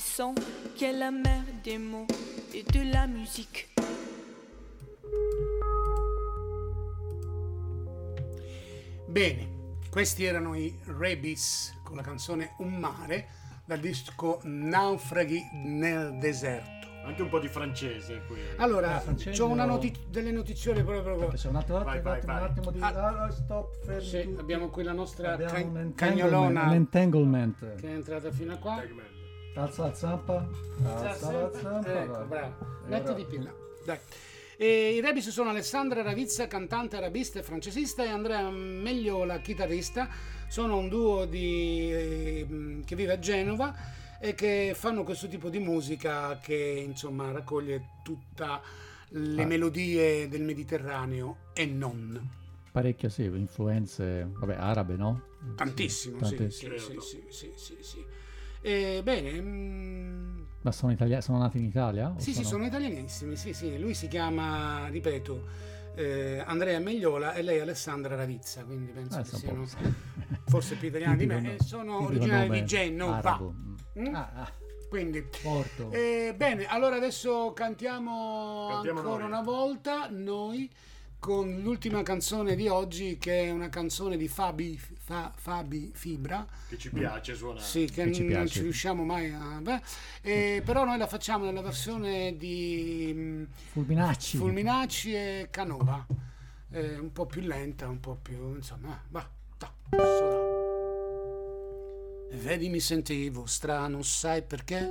Des 0.00 0.06
sons, 0.16 0.34
qu'est 0.78 0.92
la 0.94 1.10
mère 1.10 1.42
des 1.62 1.76
mots 1.76 2.06
et 2.54 2.62
de 2.62 2.90
la 2.90 3.06
musique. 3.06 3.68
Bene, 9.06 9.48
questi 9.90 10.24
erano 10.24 10.54
i 10.54 10.78
Rebis 10.84 11.78
con 11.82 11.96
la 11.96 12.02
canzone 12.02 12.54
Un 12.58 12.74
mare 12.78 13.26
dal 13.64 13.80
disco 13.80 14.40
Naufraghi 14.44 15.40
nel 15.52 16.16
deserto. 16.18 16.78
Anche 17.04 17.22
un 17.22 17.28
po' 17.28 17.38
di 17.40 17.48
francese 17.48 18.22
qui. 18.26 18.38
Allora, 18.58 18.96
Ah, 18.96 19.00
francese 19.00 19.42
ho 19.42 19.54
noti- 19.54 19.92
delle 20.08 20.30
notizie 20.30 20.72
proprio, 20.74 21.02
proprio. 21.02 21.28
C'è 21.30 21.48
un 21.48 21.56
attimo, 21.56 21.82
Vai, 21.82 21.96
un 21.96 22.02
vai, 22.02 22.18
attimo, 22.18 22.32
vai. 22.34 22.42
un 22.42 22.48
attimo 22.50 22.70
di... 22.70 22.80
Ah. 22.80 23.22
Ah, 23.24 23.30
stop, 23.30 23.84
fermi 23.84 24.04
Sì, 24.04 24.36
abbiamo 24.38 24.68
qui 24.68 24.82
la 24.84 24.92
nostra 24.92 25.32
Abbiamo 25.32 25.52
ca- 25.52 25.58
un 25.60 25.76
entanglement, 25.78 25.94
cagnolona 25.94 26.62
un 26.66 26.72
entanglement. 26.74 27.74
che 27.76 27.88
è 27.88 27.92
entrata 27.92 28.30
fino 28.30 28.52
a 28.52 28.56
qua. 28.56 28.76
Segment. 28.80 29.09
Alza 29.54 29.82
la 29.86 29.94
zampa. 29.94 30.48
Alza 30.84 31.32
la 31.32 31.50
zampa. 31.52 32.02
Ecco, 32.02 32.24
bravo. 32.24 32.54
Mettiti 32.86 33.10
ora- 33.10 33.24
più. 33.24 33.48
Dai. 33.84 33.98
E 34.56 34.94
I 34.94 35.00
Rebis 35.00 35.28
sono 35.30 35.50
Alessandra 35.50 36.02
Ravizza, 36.02 36.46
cantante 36.46 36.96
arabista 36.96 37.38
e 37.38 37.42
francesista, 37.42 38.04
e 38.04 38.08
Andrea 38.08 38.48
Megliola, 38.50 39.38
chitarrista. 39.40 40.08
Sono 40.48 40.76
un 40.76 40.88
duo 40.88 41.24
di, 41.24 41.90
eh, 41.92 42.80
che 42.84 42.96
vive 42.96 43.12
a 43.12 43.18
Genova 43.18 43.74
e 44.20 44.34
che 44.34 44.72
fanno 44.74 45.02
questo 45.02 45.28
tipo 45.28 45.48
di 45.48 45.58
musica 45.58 46.38
che 46.38 46.82
insomma 46.86 47.30
raccoglie 47.30 48.00
tutte 48.02 48.44
le 49.12 49.42
Ah. 49.42 49.46
melodie 49.46 50.28
del 50.28 50.42
Mediterraneo 50.42 51.36
e 51.54 51.64
non. 51.66 52.28
Parecchie 52.70 53.08
sì, 53.08 53.24
influenze, 53.24 54.28
vabbè, 54.30 54.54
arabe, 54.54 54.94
no? 54.96 55.22
Tantissimo, 55.56 56.22
Sì, 56.24 56.36
sì, 56.36 56.50
sì, 56.50 56.78
sì, 56.78 57.24
sì, 57.30 57.52
sì, 57.56 57.76
sì. 57.80 58.04
E, 58.62 59.00
bene, 59.02 59.40
mm, 59.40 60.42
Ma 60.62 60.72
sono, 60.72 60.92
italiani, 60.92 61.22
sono 61.22 61.38
nati 61.38 61.58
in 61.58 61.64
Italia? 61.64 62.10
o 62.10 62.18
Sì, 62.18 62.32
sì, 62.34 62.44
sono 62.44 62.64
italianissimi, 62.66 63.36
sì, 63.36 63.52
sì. 63.52 63.78
Lui 63.78 63.94
si 63.94 64.08
chiama, 64.08 64.88
ripeto, 64.88 65.46
eh, 65.94 66.42
Andrea 66.44 66.78
Megliola 66.78 67.32
e 67.32 67.42
lei 67.42 67.60
Alessandra 67.60 68.14
Ravizza, 68.16 68.62
quindi 68.64 68.92
penso 68.92 69.18
Ah, 69.18 69.22
che 69.22 69.28
sono 69.28 69.66
siano 69.66 69.66
forse 70.46 70.76
più 70.76 70.88
italiani 70.88 71.16
di 71.16 71.26
me. 71.26 71.36
Tipico 71.40 71.62
E 71.62 71.66
sono 71.66 72.04
originari 72.04 72.50
di 72.50 72.64
Genova. 72.64 73.38
Mm? 73.98 74.14
Ah, 74.14 74.30
ah, 74.34 74.52
Quindi, 74.88 75.22
Porto. 75.42 75.90
eh, 75.92 76.34
bene, 76.36 76.66
allora 76.66 76.96
adesso 76.96 77.52
cantiamo, 77.54 78.66
Cantiamo 78.68 78.98
ancora 79.00 79.20
noi. 79.22 79.28
una 79.32 79.42
volta 79.42 80.08
noi 80.10 80.68
con 81.20 81.60
l'ultima 81.60 82.02
canzone 82.02 82.56
di 82.56 82.66
oggi 82.66 83.18
che 83.18 83.44
è 83.44 83.50
una 83.50 83.68
canzone 83.68 84.16
di 84.16 84.26
Fabi, 84.26 84.76
Fa- 84.78 85.32
Fabi 85.36 85.92
Fibra. 85.94 86.44
Che 86.68 86.78
ci 86.78 86.90
piace 86.90 87.34
suonare. 87.34 87.64
Sì, 87.64 87.84
che, 87.84 88.04
Che 88.04 88.12
ci 88.12 88.26
non 88.26 88.48
ci 88.48 88.62
riusciamo 88.62 89.04
mai 89.04 89.30
a... 89.30 89.60
beh, 89.60 89.82
eh, 90.22 90.62
però 90.64 90.84
noi 90.84 90.96
la 90.96 91.06
facciamo 91.06 91.44
nella 91.44 91.60
versione 91.60 92.36
di 92.36 93.12
mm, 93.14 93.44
Fulminacci. 93.72 94.38
Fulminacci 94.38 95.14
e 95.14 95.48
Canova. 95.50 96.04
Eh, 96.70 96.98
un 96.98 97.12
po' 97.12 97.26
più 97.26 97.42
lenta, 97.42 97.86
un 97.86 98.00
po' 98.00 98.16
più... 98.20 98.54
insomma, 98.54 98.94
eh, 98.94 99.06
va, 99.10 99.28
ta, 99.58 99.72
sola. 99.90 100.38
E 102.30 102.36
vedi 102.36 102.70
mi 102.70 102.80
sentivo 102.80 103.44
strano, 103.44 104.02
sai 104.02 104.42
perché? 104.42 104.88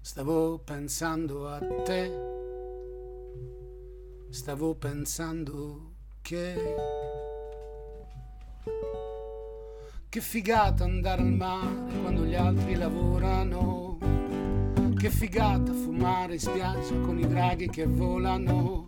Stavo 0.00 0.58
pensando 0.58 1.48
a 1.48 1.58
te. 1.84 2.40
Stavo 4.32 4.74
pensando 4.74 5.92
che... 6.22 6.54
Che 10.08 10.20
figata 10.22 10.84
andare 10.84 11.20
al 11.20 11.32
mare 11.32 12.00
quando 12.00 12.24
gli 12.24 12.34
altri 12.34 12.74
lavorano. 12.76 13.98
Che 14.96 15.10
figata 15.10 15.74
fumare 15.74 16.32
in 16.32 16.40
spiaggia 16.40 16.98
con 17.00 17.18
i 17.18 17.28
draghi 17.28 17.68
che 17.68 17.84
volano. 17.84 18.86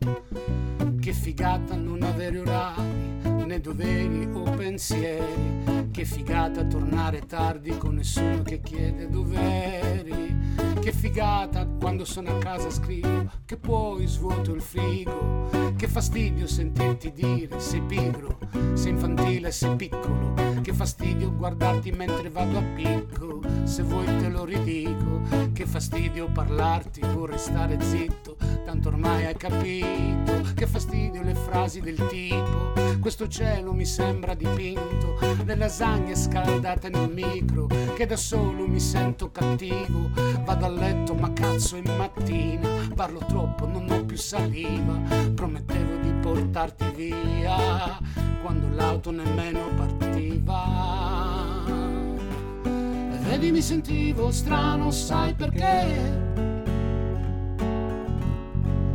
Che 0.99 1.13
figata 1.13 1.77
non 1.77 2.03
avere 2.03 2.39
orari, 2.39 3.45
né 3.45 3.61
doveri 3.61 4.27
o 4.33 4.45
pensieri. 4.45 5.91
Che 5.91 6.05
figata 6.07 6.65
tornare 6.65 7.21
tardi 7.27 7.77
con 7.77 7.97
nessuno 7.97 8.43
che 8.43 8.63
chiede 8.63 9.11
doveri. 9.11 10.74
Che 10.85 10.93
figata 10.93 11.67
quando 11.81 12.05
sono 12.05 12.37
a 12.37 12.39
casa 12.39 12.69
scrivo 12.69 13.31
che 13.47 13.57
poi 13.57 14.07
svuoto 14.07 14.53
il 14.53 14.61
frigo. 14.61 15.49
Che 15.77 15.89
fastidio 15.89 16.47
sentirti 16.47 17.11
dire 17.11 17.59
sei 17.59 17.81
pigro, 17.81 18.39
sei 18.75 18.91
infantile, 18.91 19.51
sei 19.51 19.77
piccolo. 19.77 20.35
Che 20.61 20.75
fastidio 20.75 21.35
guardarti 21.35 21.91
mentre 21.91 22.29
vado 22.29 22.59
a 22.59 22.63
picco. 22.75 23.41
Se 23.65 23.83
vuoi 23.83 24.05
te 24.05 24.29
lo 24.29 24.45
ridico. 24.45 25.23
Che 25.55 25.65
fastidio 25.67 26.31
parlarti, 26.31 27.01
vorrei 27.01 27.39
stare 27.39 27.81
zitto. 27.81 28.37
Tanto 28.65 28.89
ormai 28.89 29.25
hai 29.25 29.37
capito. 29.37 30.53
Che 30.55 30.67
fastidio 30.67 31.23
le 31.23 31.35
frasi 31.35 31.81
del 31.81 32.07
tipo. 32.09 32.73
Questo 33.01 33.27
cielo 33.29 33.73
mi 33.73 33.85
sembra 33.85 34.35
dipinto. 34.35 35.19
Le 35.45 35.57
lasagne 35.57 36.15
scaldate 36.15 36.89
nel 36.89 37.11
micro. 37.11 37.67
Che 37.67 38.07
da 38.07 38.17
solo 38.17 38.67
mi 38.67 38.81
sento 38.81 39.31
cattivo. 39.31 40.11
Vado 40.45 40.65
a 40.65 40.69
letto 40.75 41.15
ma 41.15 41.33
cazzo 41.33 41.77
in 41.77 41.91
mattina. 41.97 42.69
Parlo 42.95 43.21
troppo, 43.27 43.67
non 43.67 43.89
ho 43.91 44.05
più 44.05 44.17
saliva. 44.17 45.01
Promettevo 45.35 45.97
di 46.03 46.13
portarti 46.21 46.85
via. 46.95 47.99
Quando 48.43 48.69
l'auto 48.75 49.11
nemmeno 49.11 49.69
partiva. 49.77 50.63
E 52.65 53.17
vedi 53.29 53.51
mi 53.53 53.63
sentivo 53.63 54.31
strano, 54.31 54.91
sai 54.91 55.35
perché? 55.35 56.33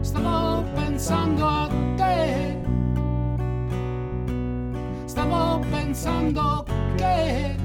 Stavo 0.01 0.63
pensando 0.73 1.45
a 1.45 1.69
te. 1.95 2.57
Stavo 5.05 5.59
pensando 5.69 6.65
che 6.95 7.55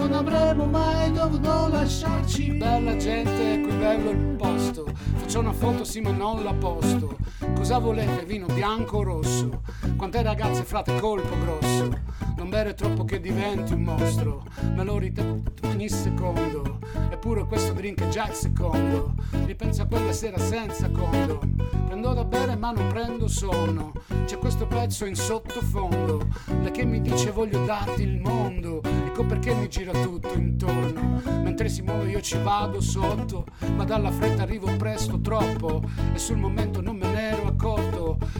non 0.00 0.12
avremmo 0.14 0.64
mai 0.64 1.12
dovuto 1.12 1.68
lasciarci. 1.68 2.52
Bella 2.52 2.96
gente, 2.96 3.60
qui 3.60 3.72
bello 3.76 4.10
il 4.10 4.34
posto. 4.36 4.86
Faccio 5.16 5.40
una 5.40 5.52
foto, 5.52 5.84
sì, 5.84 6.00
ma 6.00 6.10
non 6.10 6.42
la 6.42 6.54
posto. 6.54 7.16
Cosa 7.54 7.78
volete, 7.78 8.24
vino 8.24 8.46
bianco 8.46 8.98
o 8.98 9.02
rosso? 9.02 9.62
Quante 9.96 10.22
ragazze 10.22 10.62
frate 10.62 10.98
colpo 10.98 11.36
grosso? 11.44 12.09
Non 12.36 12.48
bere 12.48 12.74
troppo 12.74 13.04
che 13.04 13.20
diventi 13.20 13.72
un 13.72 13.82
mostro. 13.82 14.44
Me 14.74 14.84
lo 14.84 14.98
ritengo 14.98 15.42
ogni 15.64 15.88
secondo. 15.88 16.78
Eppure 17.10 17.44
questo 17.44 17.72
drink 17.72 18.02
è 18.02 18.08
già 18.08 18.28
il 18.28 18.34
secondo. 18.34 19.14
Ripenso 19.44 19.82
a 19.82 19.86
quella 19.86 20.12
sera 20.12 20.38
senza 20.38 20.90
condo. 20.90 21.40
Prendo 21.86 22.12
da 22.14 22.24
bere 22.24 22.56
ma 22.56 22.72
non 22.72 22.88
prendo 22.88 23.28
sonno. 23.28 23.92
C'è 24.24 24.38
questo 24.38 24.66
pezzo 24.66 25.04
in 25.04 25.14
sottofondo. 25.14 26.26
Lei 26.62 26.70
che 26.70 26.84
mi 26.84 27.00
dice 27.00 27.30
voglio 27.30 27.64
darti 27.64 28.02
il 28.02 28.20
mondo. 28.20 28.80
Ecco 28.82 29.24
perché 29.24 29.54
mi 29.54 29.68
gira 29.68 29.92
tutto 29.92 30.32
intorno. 30.34 31.20
Mentre 31.42 31.68
si 31.68 31.82
muove 31.82 32.10
io 32.10 32.20
ci 32.20 32.38
vado 32.42 32.80
sotto. 32.80 33.44
Ma 33.76 33.84
dalla 33.84 34.10
fretta 34.10 34.42
arrivo 34.42 34.74
presto 34.76 35.20
troppo. 35.20 35.82
E 36.14 36.18
sul 36.18 36.36
momento 36.38 36.80
non 36.80 36.96
me 36.96 37.06
ne 37.06 37.30
ero 37.30 37.46
accorto. 37.46 37.89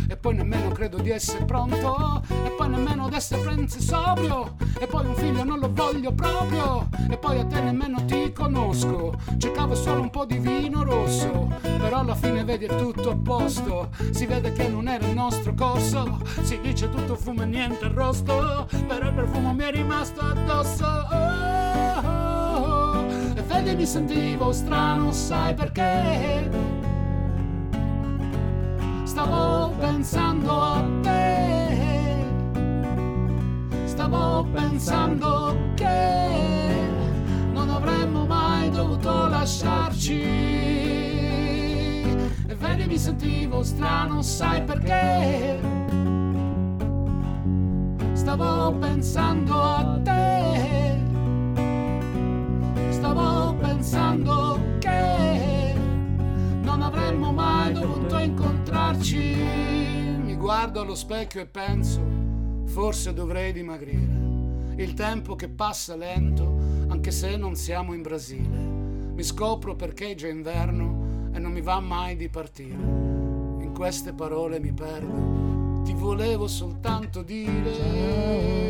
E 0.08 0.16
poi 0.16 0.34
nemmeno 0.34 0.70
credo 0.70 0.98
di 0.98 1.10
essere 1.10 1.44
pronto. 1.44 2.22
E 2.44 2.50
poi 2.50 2.68
nemmeno 2.68 3.06
ad 3.06 3.12
essere 3.12 3.40
prenze 3.42 3.80
sobrio. 3.80 4.56
E 4.78 4.86
poi 4.86 5.06
un 5.06 5.14
figlio 5.14 5.44
non 5.44 5.58
lo 5.58 5.70
voglio 5.72 6.12
proprio. 6.12 6.88
E 7.08 7.16
poi 7.16 7.38
a 7.38 7.44
te 7.44 7.60
nemmeno 7.60 8.04
ti 8.04 8.32
conosco. 8.32 9.14
Cercavo 9.38 9.74
solo 9.74 10.00
un 10.00 10.10
po' 10.10 10.24
di 10.24 10.38
vino 10.38 10.82
rosso. 10.82 11.48
Però 11.62 12.00
alla 12.00 12.14
fine 12.14 12.44
vedi 12.44 12.66
è 12.66 12.76
tutto 12.76 13.10
a 13.10 13.16
posto. 13.16 13.90
Si 14.10 14.26
vede 14.26 14.52
che 14.52 14.68
non 14.68 14.88
era 14.88 15.06
il 15.06 15.14
nostro 15.14 15.54
corso. 15.54 16.20
Si 16.42 16.58
dice 16.60 16.90
tutto 16.90 17.16
fumo 17.16 17.42
e 17.42 17.46
niente 17.46 17.86
arrosto. 17.86 18.66
Però 18.86 19.06
il 19.06 19.14
profumo 19.14 19.52
mi 19.52 19.64
è 19.64 19.70
rimasto 19.70 20.20
addosso. 20.20 20.84
Oh, 20.84 22.00
oh, 22.00 22.64
oh. 22.64 23.06
E 23.34 23.42
vedi 23.42 23.74
mi 23.74 23.86
sentivo 23.86 24.52
strano, 24.52 25.12
sai 25.12 25.54
perché? 25.54 26.89
Stavo 29.20 29.68
pensando 29.78 30.50
a 30.50 30.82
te. 31.02 32.24
Stavo 33.84 34.46
pensando 34.50 35.56
che 35.74 36.88
non 37.52 37.68
avremmo 37.68 38.24
mai 38.24 38.70
dovuto 38.70 39.28
lasciarci. 39.28 40.22
E 42.46 42.54
vedi 42.54 42.86
mi 42.86 42.96
sentivo 42.96 43.62
strano, 43.62 44.22
sai 44.22 44.62
perché? 44.62 45.60
Stavo 48.14 48.72
pensando 48.78 49.62
a 49.62 50.00
te. 50.02 50.98
Stavo 52.88 53.52
pensando 53.60 54.58
che 54.78 55.49
avremmo 56.90 57.32
mai 57.32 57.72
dovuto 57.72 58.18
incontrarci. 58.18 59.36
Mi 60.22 60.34
guardo 60.34 60.80
allo 60.80 60.96
specchio 60.96 61.40
e 61.40 61.46
penso, 61.46 62.00
forse 62.66 63.14
dovrei 63.14 63.52
dimagrire. 63.52 64.18
Il 64.76 64.94
tempo 64.94 65.36
che 65.36 65.48
passa 65.48 65.94
lento, 65.94 66.58
anche 66.88 67.12
se 67.12 67.36
non 67.36 67.54
siamo 67.54 67.94
in 67.94 68.02
Brasile. 68.02 68.58
Mi 69.14 69.22
scopro 69.22 69.76
perché 69.76 70.10
è 70.10 70.14
già 70.14 70.28
inverno 70.28 71.30
e 71.32 71.38
non 71.38 71.52
mi 71.52 71.60
va 71.60 71.78
mai 71.80 72.16
di 72.16 72.28
partire. 72.28 72.74
In 72.74 73.70
queste 73.72 74.12
parole 74.12 74.58
mi 74.58 74.72
perdo, 74.72 75.82
ti 75.84 75.94
volevo 75.94 76.48
soltanto 76.48 77.22
dire. 77.22 78.60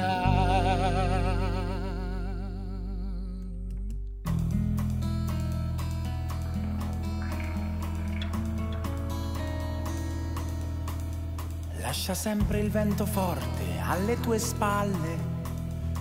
Lascia 11.80 12.14
sempre 12.14 12.60
il 12.60 12.70
vento 12.70 13.06
forte 13.06 13.78
alle 13.82 14.18
tue 14.20 14.38
spalle, 14.38 15.18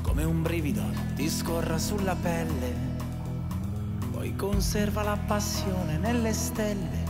come 0.02 0.24
un 0.24 0.42
brivido 0.42 0.84
ti 1.16 1.30
scorra 1.30 1.78
sulla 1.78 2.16
pelle. 2.16 2.88
Poi 4.12 4.36
conserva 4.36 5.02
la 5.02 5.18
passione 5.18 5.98
nelle 5.98 6.34
stelle, 6.34 7.06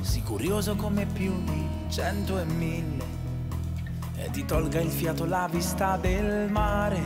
sii 0.00 0.22
curioso 0.22 0.76
come 0.76 1.04
più 1.04 1.42
di 1.44 1.66
cento 1.88 2.38
e 2.38 2.44
mille, 2.44 3.04
ti 4.36 4.44
tolga 4.44 4.80
il 4.80 4.90
fiato 4.90 5.24
la 5.24 5.48
vista 5.50 5.96
del 5.96 6.50
mare. 6.50 7.00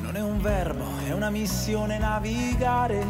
Non 0.00 0.16
è 0.16 0.22
un 0.22 0.40
verbo, 0.40 0.86
è 1.06 1.12
una 1.12 1.28
missione 1.28 1.98
navigare. 1.98 3.04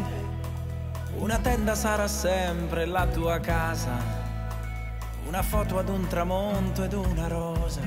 Una 1.19 1.37
tenda 1.37 1.75
sarà 1.75 2.09
sempre 2.09 2.85
la 2.85 3.07
tua 3.07 3.39
casa 3.39 4.23
una 5.27 5.41
foto 5.41 5.77
ad 5.79 5.87
un 5.87 6.05
tramonto 6.07 6.83
ed 6.83 6.91
una 6.91 7.27
rosa. 7.27 7.79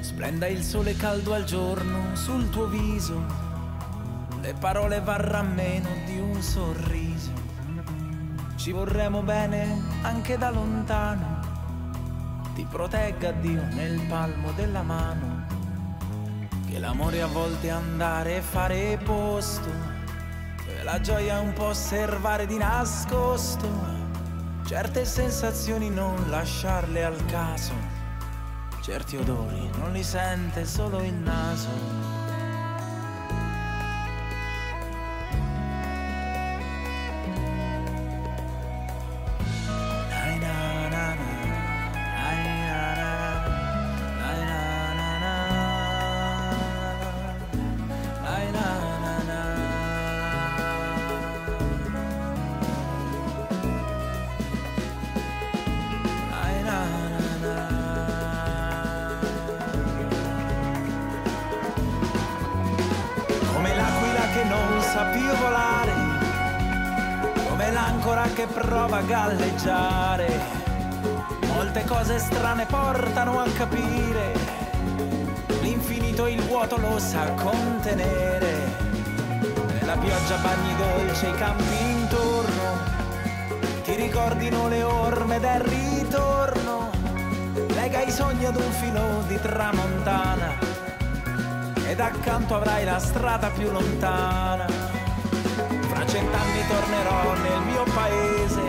Splenda 0.00 0.46
il 0.48 0.62
sole 0.62 0.96
caldo 0.96 1.32
al 1.32 1.44
giorno 1.44 2.14
sul 2.14 2.50
tuo 2.50 2.66
viso, 2.66 3.24
le 4.42 4.52
parole 4.52 5.00
varranno 5.00 5.54
meno 5.54 5.88
di 6.04 6.18
un 6.18 6.42
sorriso. 6.42 7.32
Ci 8.56 8.70
vorremmo 8.72 9.22
bene 9.22 9.82
anche 10.02 10.36
da 10.36 10.50
lontano, 10.50 11.37
ti 12.58 12.66
protegga 12.68 13.30
Dio 13.30 13.62
nel 13.70 14.00
palmo 14.08 14.50
della 14.50 14.82
mano, 14.82 15.46
che 16.68 16.80
l'amore 16.80 17.22
a 17.22 17.28
volte 17.28 17.70
andare 17.70 18.38
e 18.38 18.40
fare 18.40 18.98
posto, 19.04 19.70
e 20.66 20.82
la 20.82 21.00
gioia 21.00 21.38
un 21.38 21.52
po' 21.52 21.66
osservare 21.66 22.46
di 22.46 22.56
nascosto. 22.56 23.68
Certe 24.66 25.04
sensazioni 25.04 25.88
non 25.88 26.28
lasciarle 26.30 27.04
al 27.04 27.24
caso, 27.26 27.74
certi 28.80 29.16
odori 29.16 29.70
non 29.78 29.92
li 29.92 30.02
sente 30.02 30.64
solo 30.64 31.00
il 31.00 31.14
naso. 31.14 32.17
Tramontana 89.40 90.56
ed 91.86 92.00
accanto 92.00 92.54
avrai 92.54 92.84
la 92.84 92.98
strada 92.98 93.48
più 93.50 93.70
lontana. 93.70 94.66
Fra 94.66 96.06
cent'anni 96.06 96.66
tornerò 96.68 97.34
nel 97.34 97.60
mio 97.62 97.84
paese 97.94 98.62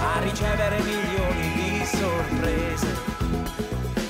a 0.00 0.20
ricevere 0.20 0.78
milioni 0.80 1.52
di 1.54 1.84
sorprese. 1.84 3.06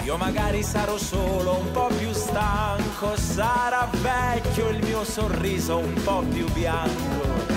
Io 0.03 0.17
magari 0.17 0.63
sarò 0.63 0.97
solo 0.97 1.59
un 1.59 1.71
po' 1.71 1.89
più 1.97 2.13
stanco, 2.13 3.17
sarà 3.17 3.89
vecchio 3.91 4.69
il 4.71 4.83
mio 4.85 5.05
sorriso 5.05 5.79
un 5.79 6.03
po' 6.03 6.23
più 6.31 6.51
bianco 6.53 7.49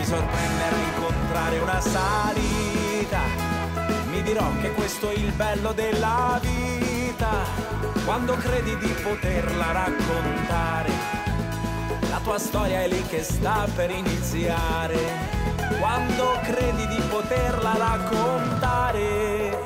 mi 0.00 0.06
sorprenderà 0.06 0.76
incontrare 0.76 1.58
una 1.58 1.80
salita. 1.80 3.20
Mi 4.10 4.22
dirò 4.22 4.50
che 4.62 4.70
questo 4.72 5.10
è 5.10 5.14
il 5.14 5.30
bello 5.32 5.72
della 5.72 6.40
vita. 6.40 6.79
Quando 8.06 8.34
credi 8.36 8.76
di 8.78 8.92
poterla 9.02 9.72
raccontare, 9.72 10.90
la 12.08 12.18
tua 12.22 12.38
storia 12.38 12.80
è 12.80 12.88
lì 12.88 13.02
che 13.02 13.22
sta 13.22 13.68
per 13.74 13.90
iniziare. 13.90 14.96
Quando 15.78 16.38
credi 16.42 16.86
di 16.86 17.00
poterla 17.10 17.76
raccontare, 17.76 19.58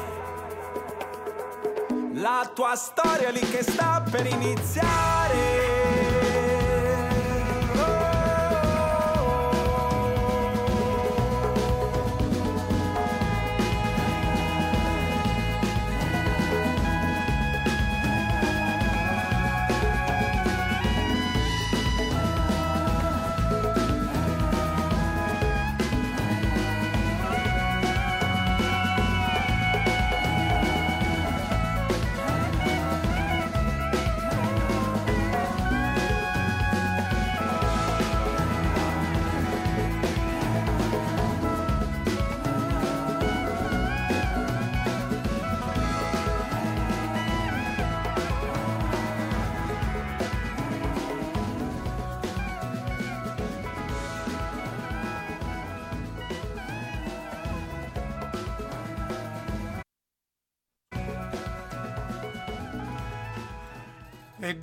la 2.15 2.51
tua 2.53 2.75
storia 2.75 3.29
è 3.29 3.33
lì 3.33 3.49
che 3.49 3.63
sta 3.63 4.03
per 4.11 4.27
iniziare. 4.27 5.84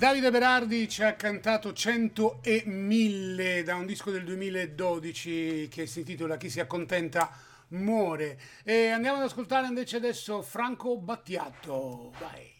Davide 0.02 0.32
Berardi 0.32 0.88
ci 0.88 1.04
ha 1.04 1.14
cantato 1.14 1.72
100 1.72 2.40
e 2.42 2.64
1000 2.66 3.62
da 3.62 3.76
un 3.76 3.86
disco 3.86 4.10
del 4.10 4.24
2012 4.24 5.68
che 5.70 5.86
si 5.86 6.00
intitola 6.00 6.36
Chi 6.36 6.50
si 6.50 6.58
accontenta 6.58 7.30
muore. 7.68 8.36
E 8.64 8.88
andiamo 8.88 9.18
ad 9.18 9.22
ascoltare 9.22 9.68
invece 9.68 9.98
adesso 9.98 10.42
Franco 10.42 10.98
Battiato. 10.98 12.12
Vai. 12.18 12.52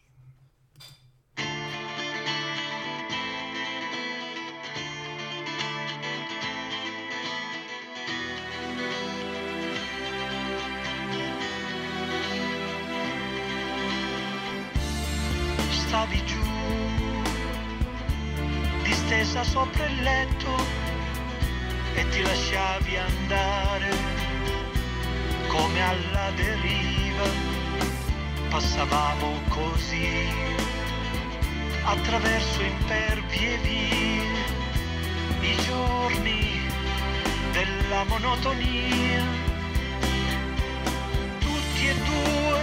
stavi 15.92 16.24
giù, 16.24 16.41
distesa 19.22 19.44
sopra 19.44 19.86
il 19.86 20.02
letto 20.02 20.50
e 21.94 22.08
ti 22.08 22.22
lasciavi 22.22 22.96
andare 22.96 23.90
come 25.46 25.80
alla 25.80 26.30
deriva. 26.34 27.28
Passavamo 28.48 29.40
così 29.48 30.28
attraverso 31.84 32.62
impervi 32.62 33.46
e 33.46 33.56
vie 33.58 35.50
i 35.50 35.56
giorni 35.66 36.60
della 37.52 38.04
monotonia. 38.04 39.22
Tutti 41.38 41.86
e 41.86 41.94
due 41.94 42.60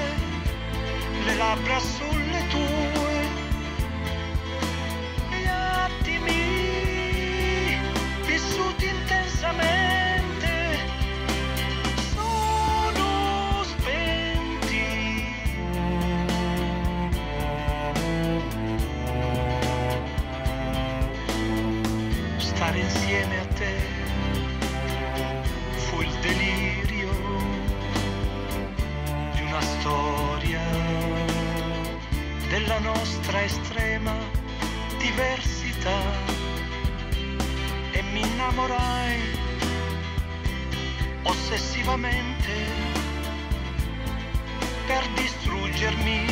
le 1.26 1.36
labbra 1.36 1.80
sulle 1.80 2.19
insieme 23.10 23.40
a 23.40 23.46
te 23.56 23.76
fu 25.78 26.02
il 26.02 26.14
delirio 26.20 27.10
di 29.34 29.42
una 29.42 29.62
storia 29.62 30.62
della 32.50 32.78
nostra 32.78 33.44
estrema 33.44 34.14
diversità 35.00 36.00
e 37.94 38.02
mi 38.14 38.22
innamorai 38.22 39.22
ossessivamente 41.24 42.54
per 44.86 45.04
distruggermi. 45.16 46.29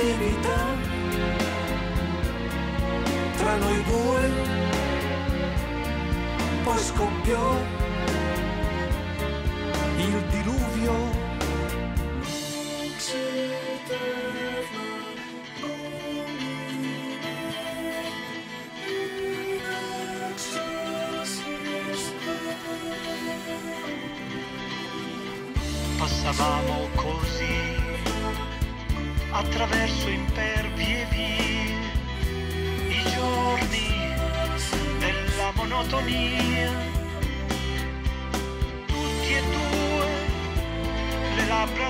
Cattività 0.00 0.58
tra 3.36 3.56
noi 3.56 3.84
due 3.84 4.30
poi 6.64 6.78
scoppiò 6.78 7.56
il 9.96 10.24
diluvio. 10.30 11.18
Passavamo 25.98 26.88
così 26.94 27.59
attraverso 29.40 30.08
impervi 30.10 30.84
e 30.84 31.06
vie 31.10 31.74
i 32.88 33.02
giorni 33.14 33.88
della 34.98 35.50
monotonia. 35.54 36.70
Tutti 38.86 39.32
e 39.32 39.42
due 39.42 40.08
le 41.36 41.46
labbra 41.46 41.88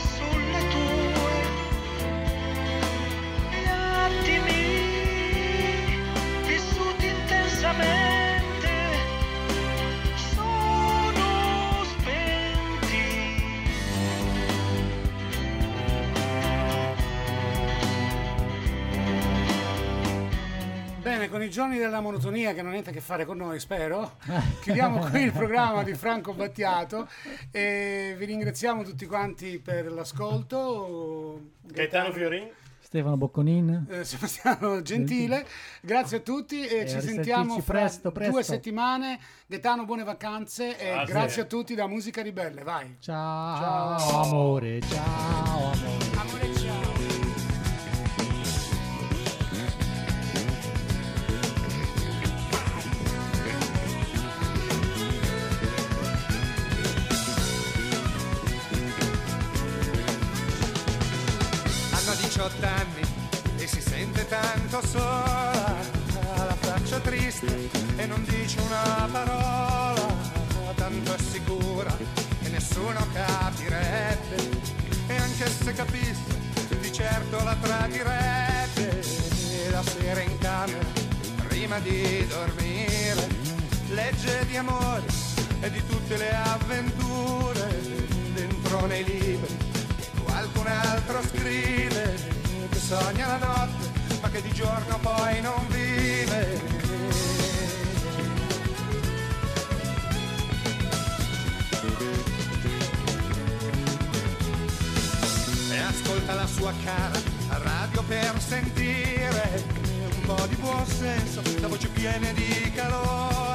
Bene, 21.50 21.62
con 21.64 21.68
i 21.68 21.68
giorni 21.72 21.78
della 21.78 22.00
monotonia 22.00 22.52
che 22.54 22.58
non 22.60 22.68
ha 22.68 22.72
niente 22.72 22.90
a 22.90 22.92
che 22.92 23.00
fare 23.00 23.24
con 23.24 23.36
noi, 23.36 23.58
spero, 23.58 24.16
chiudiamo 24.62 24.98
qui 25.08 25.22
il 25.22 25.32
programma 25.32 25.82
di 25.82 25.94
Franco 25.94 26.32
Battiato 26.32 27.08
e 27.50 28.14
vi 28.16 28.24
ringraziamo 28.24 28.82
tutti 28.84 29.04
quanti 29.06 29.58
per 29.58 29.90
l'ascolto. 29.90 31.40
Gaetano 31.62 32.12
Fiorin. 32.12 32.48
Stefano 32.80 33.16
Bocconin. 33.16 33.86
Eh, 33.88 34.04
Sebastiano 34.04 34.82
Gentile, 34.82 35.46
grazie 35.80 36.16
a 36.18 36.20
tutti 36.20 36.66
e, 36.66 36.80
E 36.80 36.88
ci 36.88 36.96
a 36.96 37.00
sentiamo 37.00 37.60
fra 37.60 37.78
presto, 37.80 38.10
presto. 38.10 38.32
due 38.32 38.42
settimane. 38.42 39.18
Gaetano, 39.46 39.84
buone 39.84 40.02
vacanze 40.04 40.76
e 40.78 40.90
Grazie. 40.92 41.12
grazie 41.14 41.42
a 41.42 41.44
tutti 41.44 41.74
da 41.74 41.86
Musica 41.86 42.20
Ribelle, 42.22 42.62
vai. 42.62 42.96
Ciao, 43.00 43.98
Ciao. 43.98 44.22
amore, 44.22 44.80
ciao 44.80 45.42
amore. 45.44 45.78
Amore, 46.16 46.54
ciao. 46.56 46.69
18 62.40 62.66
anni 62.66 63.02
e 63.58 63.66
si 63.66 63.82
sente 63.82 64.26
tanto 64.26 64.80
sola, 64.86 65.76
ha 66.32 66.44
la 66.44 66.56
faccia 66.58 66.98
triste 67.00 67.68
e 67.96 68.06
non 68.06 68.24
dice 68.24 68.58
una 68.62 69.06
parola, 69.12 70.06
tanto 70.74 71.14
è 71.14 71.18
sicura 71.18 71.94
che 72.42 72.48
nessuno 72.48 73.06
capirebbe 73.12 74.36
e 75.08 75.16
anche 75.16 75.50
se 75.50 75.72
capisse 75.74 76.40
di 76.80 76.90
certo 76.90 77.44
la 77.44 77.54
tradirebbe 77.60 79.04
la 79.70 79.82
sera 79.82 80.22
in 80.22 80.38
camera 80.38 80.86
prima 81.46 81.78
di 81.80 82.26
dormire 82.26 83.28
legge 83.90 84.46
di 84.46 84.56
amore 84.56 85.02
e 85.60 85.70
di 85.70 85.86
tutte 85.86 86.16
le 86.16 86.34
avventure 86.34 87.68
dentro 88.32 88.86
nei 88.86 89.04
libri 89.04 89.69
altro 90.70 91.20
scrive 91.22 92.14
che 92.70 92.78
sogna 92.78 93.26
la 93.26 93.38
notte 93.38 93.90
ma 94.20 94.30
che 94.30 94.42
di 94.42 94.52
giorno 94.52 94.98
poi 95.00 95.40
non 95.40 95.66
vive. 95.68 96.60
E 105.70 105.78
ascolta 105.78 106.34
la 106.34 106.46
sua 106.46 106.72
cara 106.84 107.18
a 107.48 107.58
radio 107.58 108.02
per 108.02 108.40
sentire 108.40 109.64
un 110.14 110.20
po' 110.26 110.46
di 110.46 110.56
buon 110.56 110.86
senso 110.86 111.42
la 111.60 111.68
voce 111.68 111.88
piena 111.88 112.30
di 112.32 112.72
calore 112.74 113.49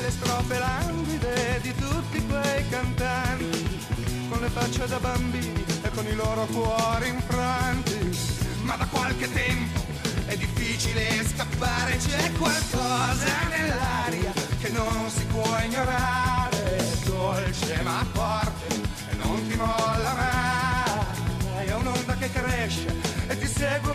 le 0.00 0.10
strofe 0.10 0.58
languide 0.58 1.58
di 1.62 1.74
tutti 1.74 2.26
quei 2.26 2.68
cantanti, 2.68 3.86
con 4.28 4.40
le 4.40 4.48
facce 4.48 4.86
da 4.86 4.98
bambini 4.98 5.64
e 5.82 5.90
con 5.90 6.06
i 6.06 6.14
loro 6.14 6.46
cuori 6.46 7.08
infranti. 7.08 8.18
Ma 8.62 8.76
da 8.76 8.86
qualche 8.86 9.30
tempo 9.32 9.80
è 10.26 10.36
difficile 10.36 11.24
scappare, 11.26 11.96
c'è 11.96 12.32
qualcosa 12.32 13.48
nell'aria 13.48 14.32
che 14.60 14.68
non 14.70 15.10
si 15.10 15.24
può 15.26 15.58
ignorare, 15.64 16.86
dolce 17.04 17.80
ma 17.82 18.04
forte 18.12 18.74
e 19.10 19.14
non 19.22 19.46
ti 19.48 19.56
molla 19.56 20.14
mai, 20.14 21.66
è 21.66 21.74
un'onda 21.74 22.14
che 22.14 22.30
cresce 22.30 22.96
e 23.26 23.38
ti 23.38 23.46
segue 23.46 23.94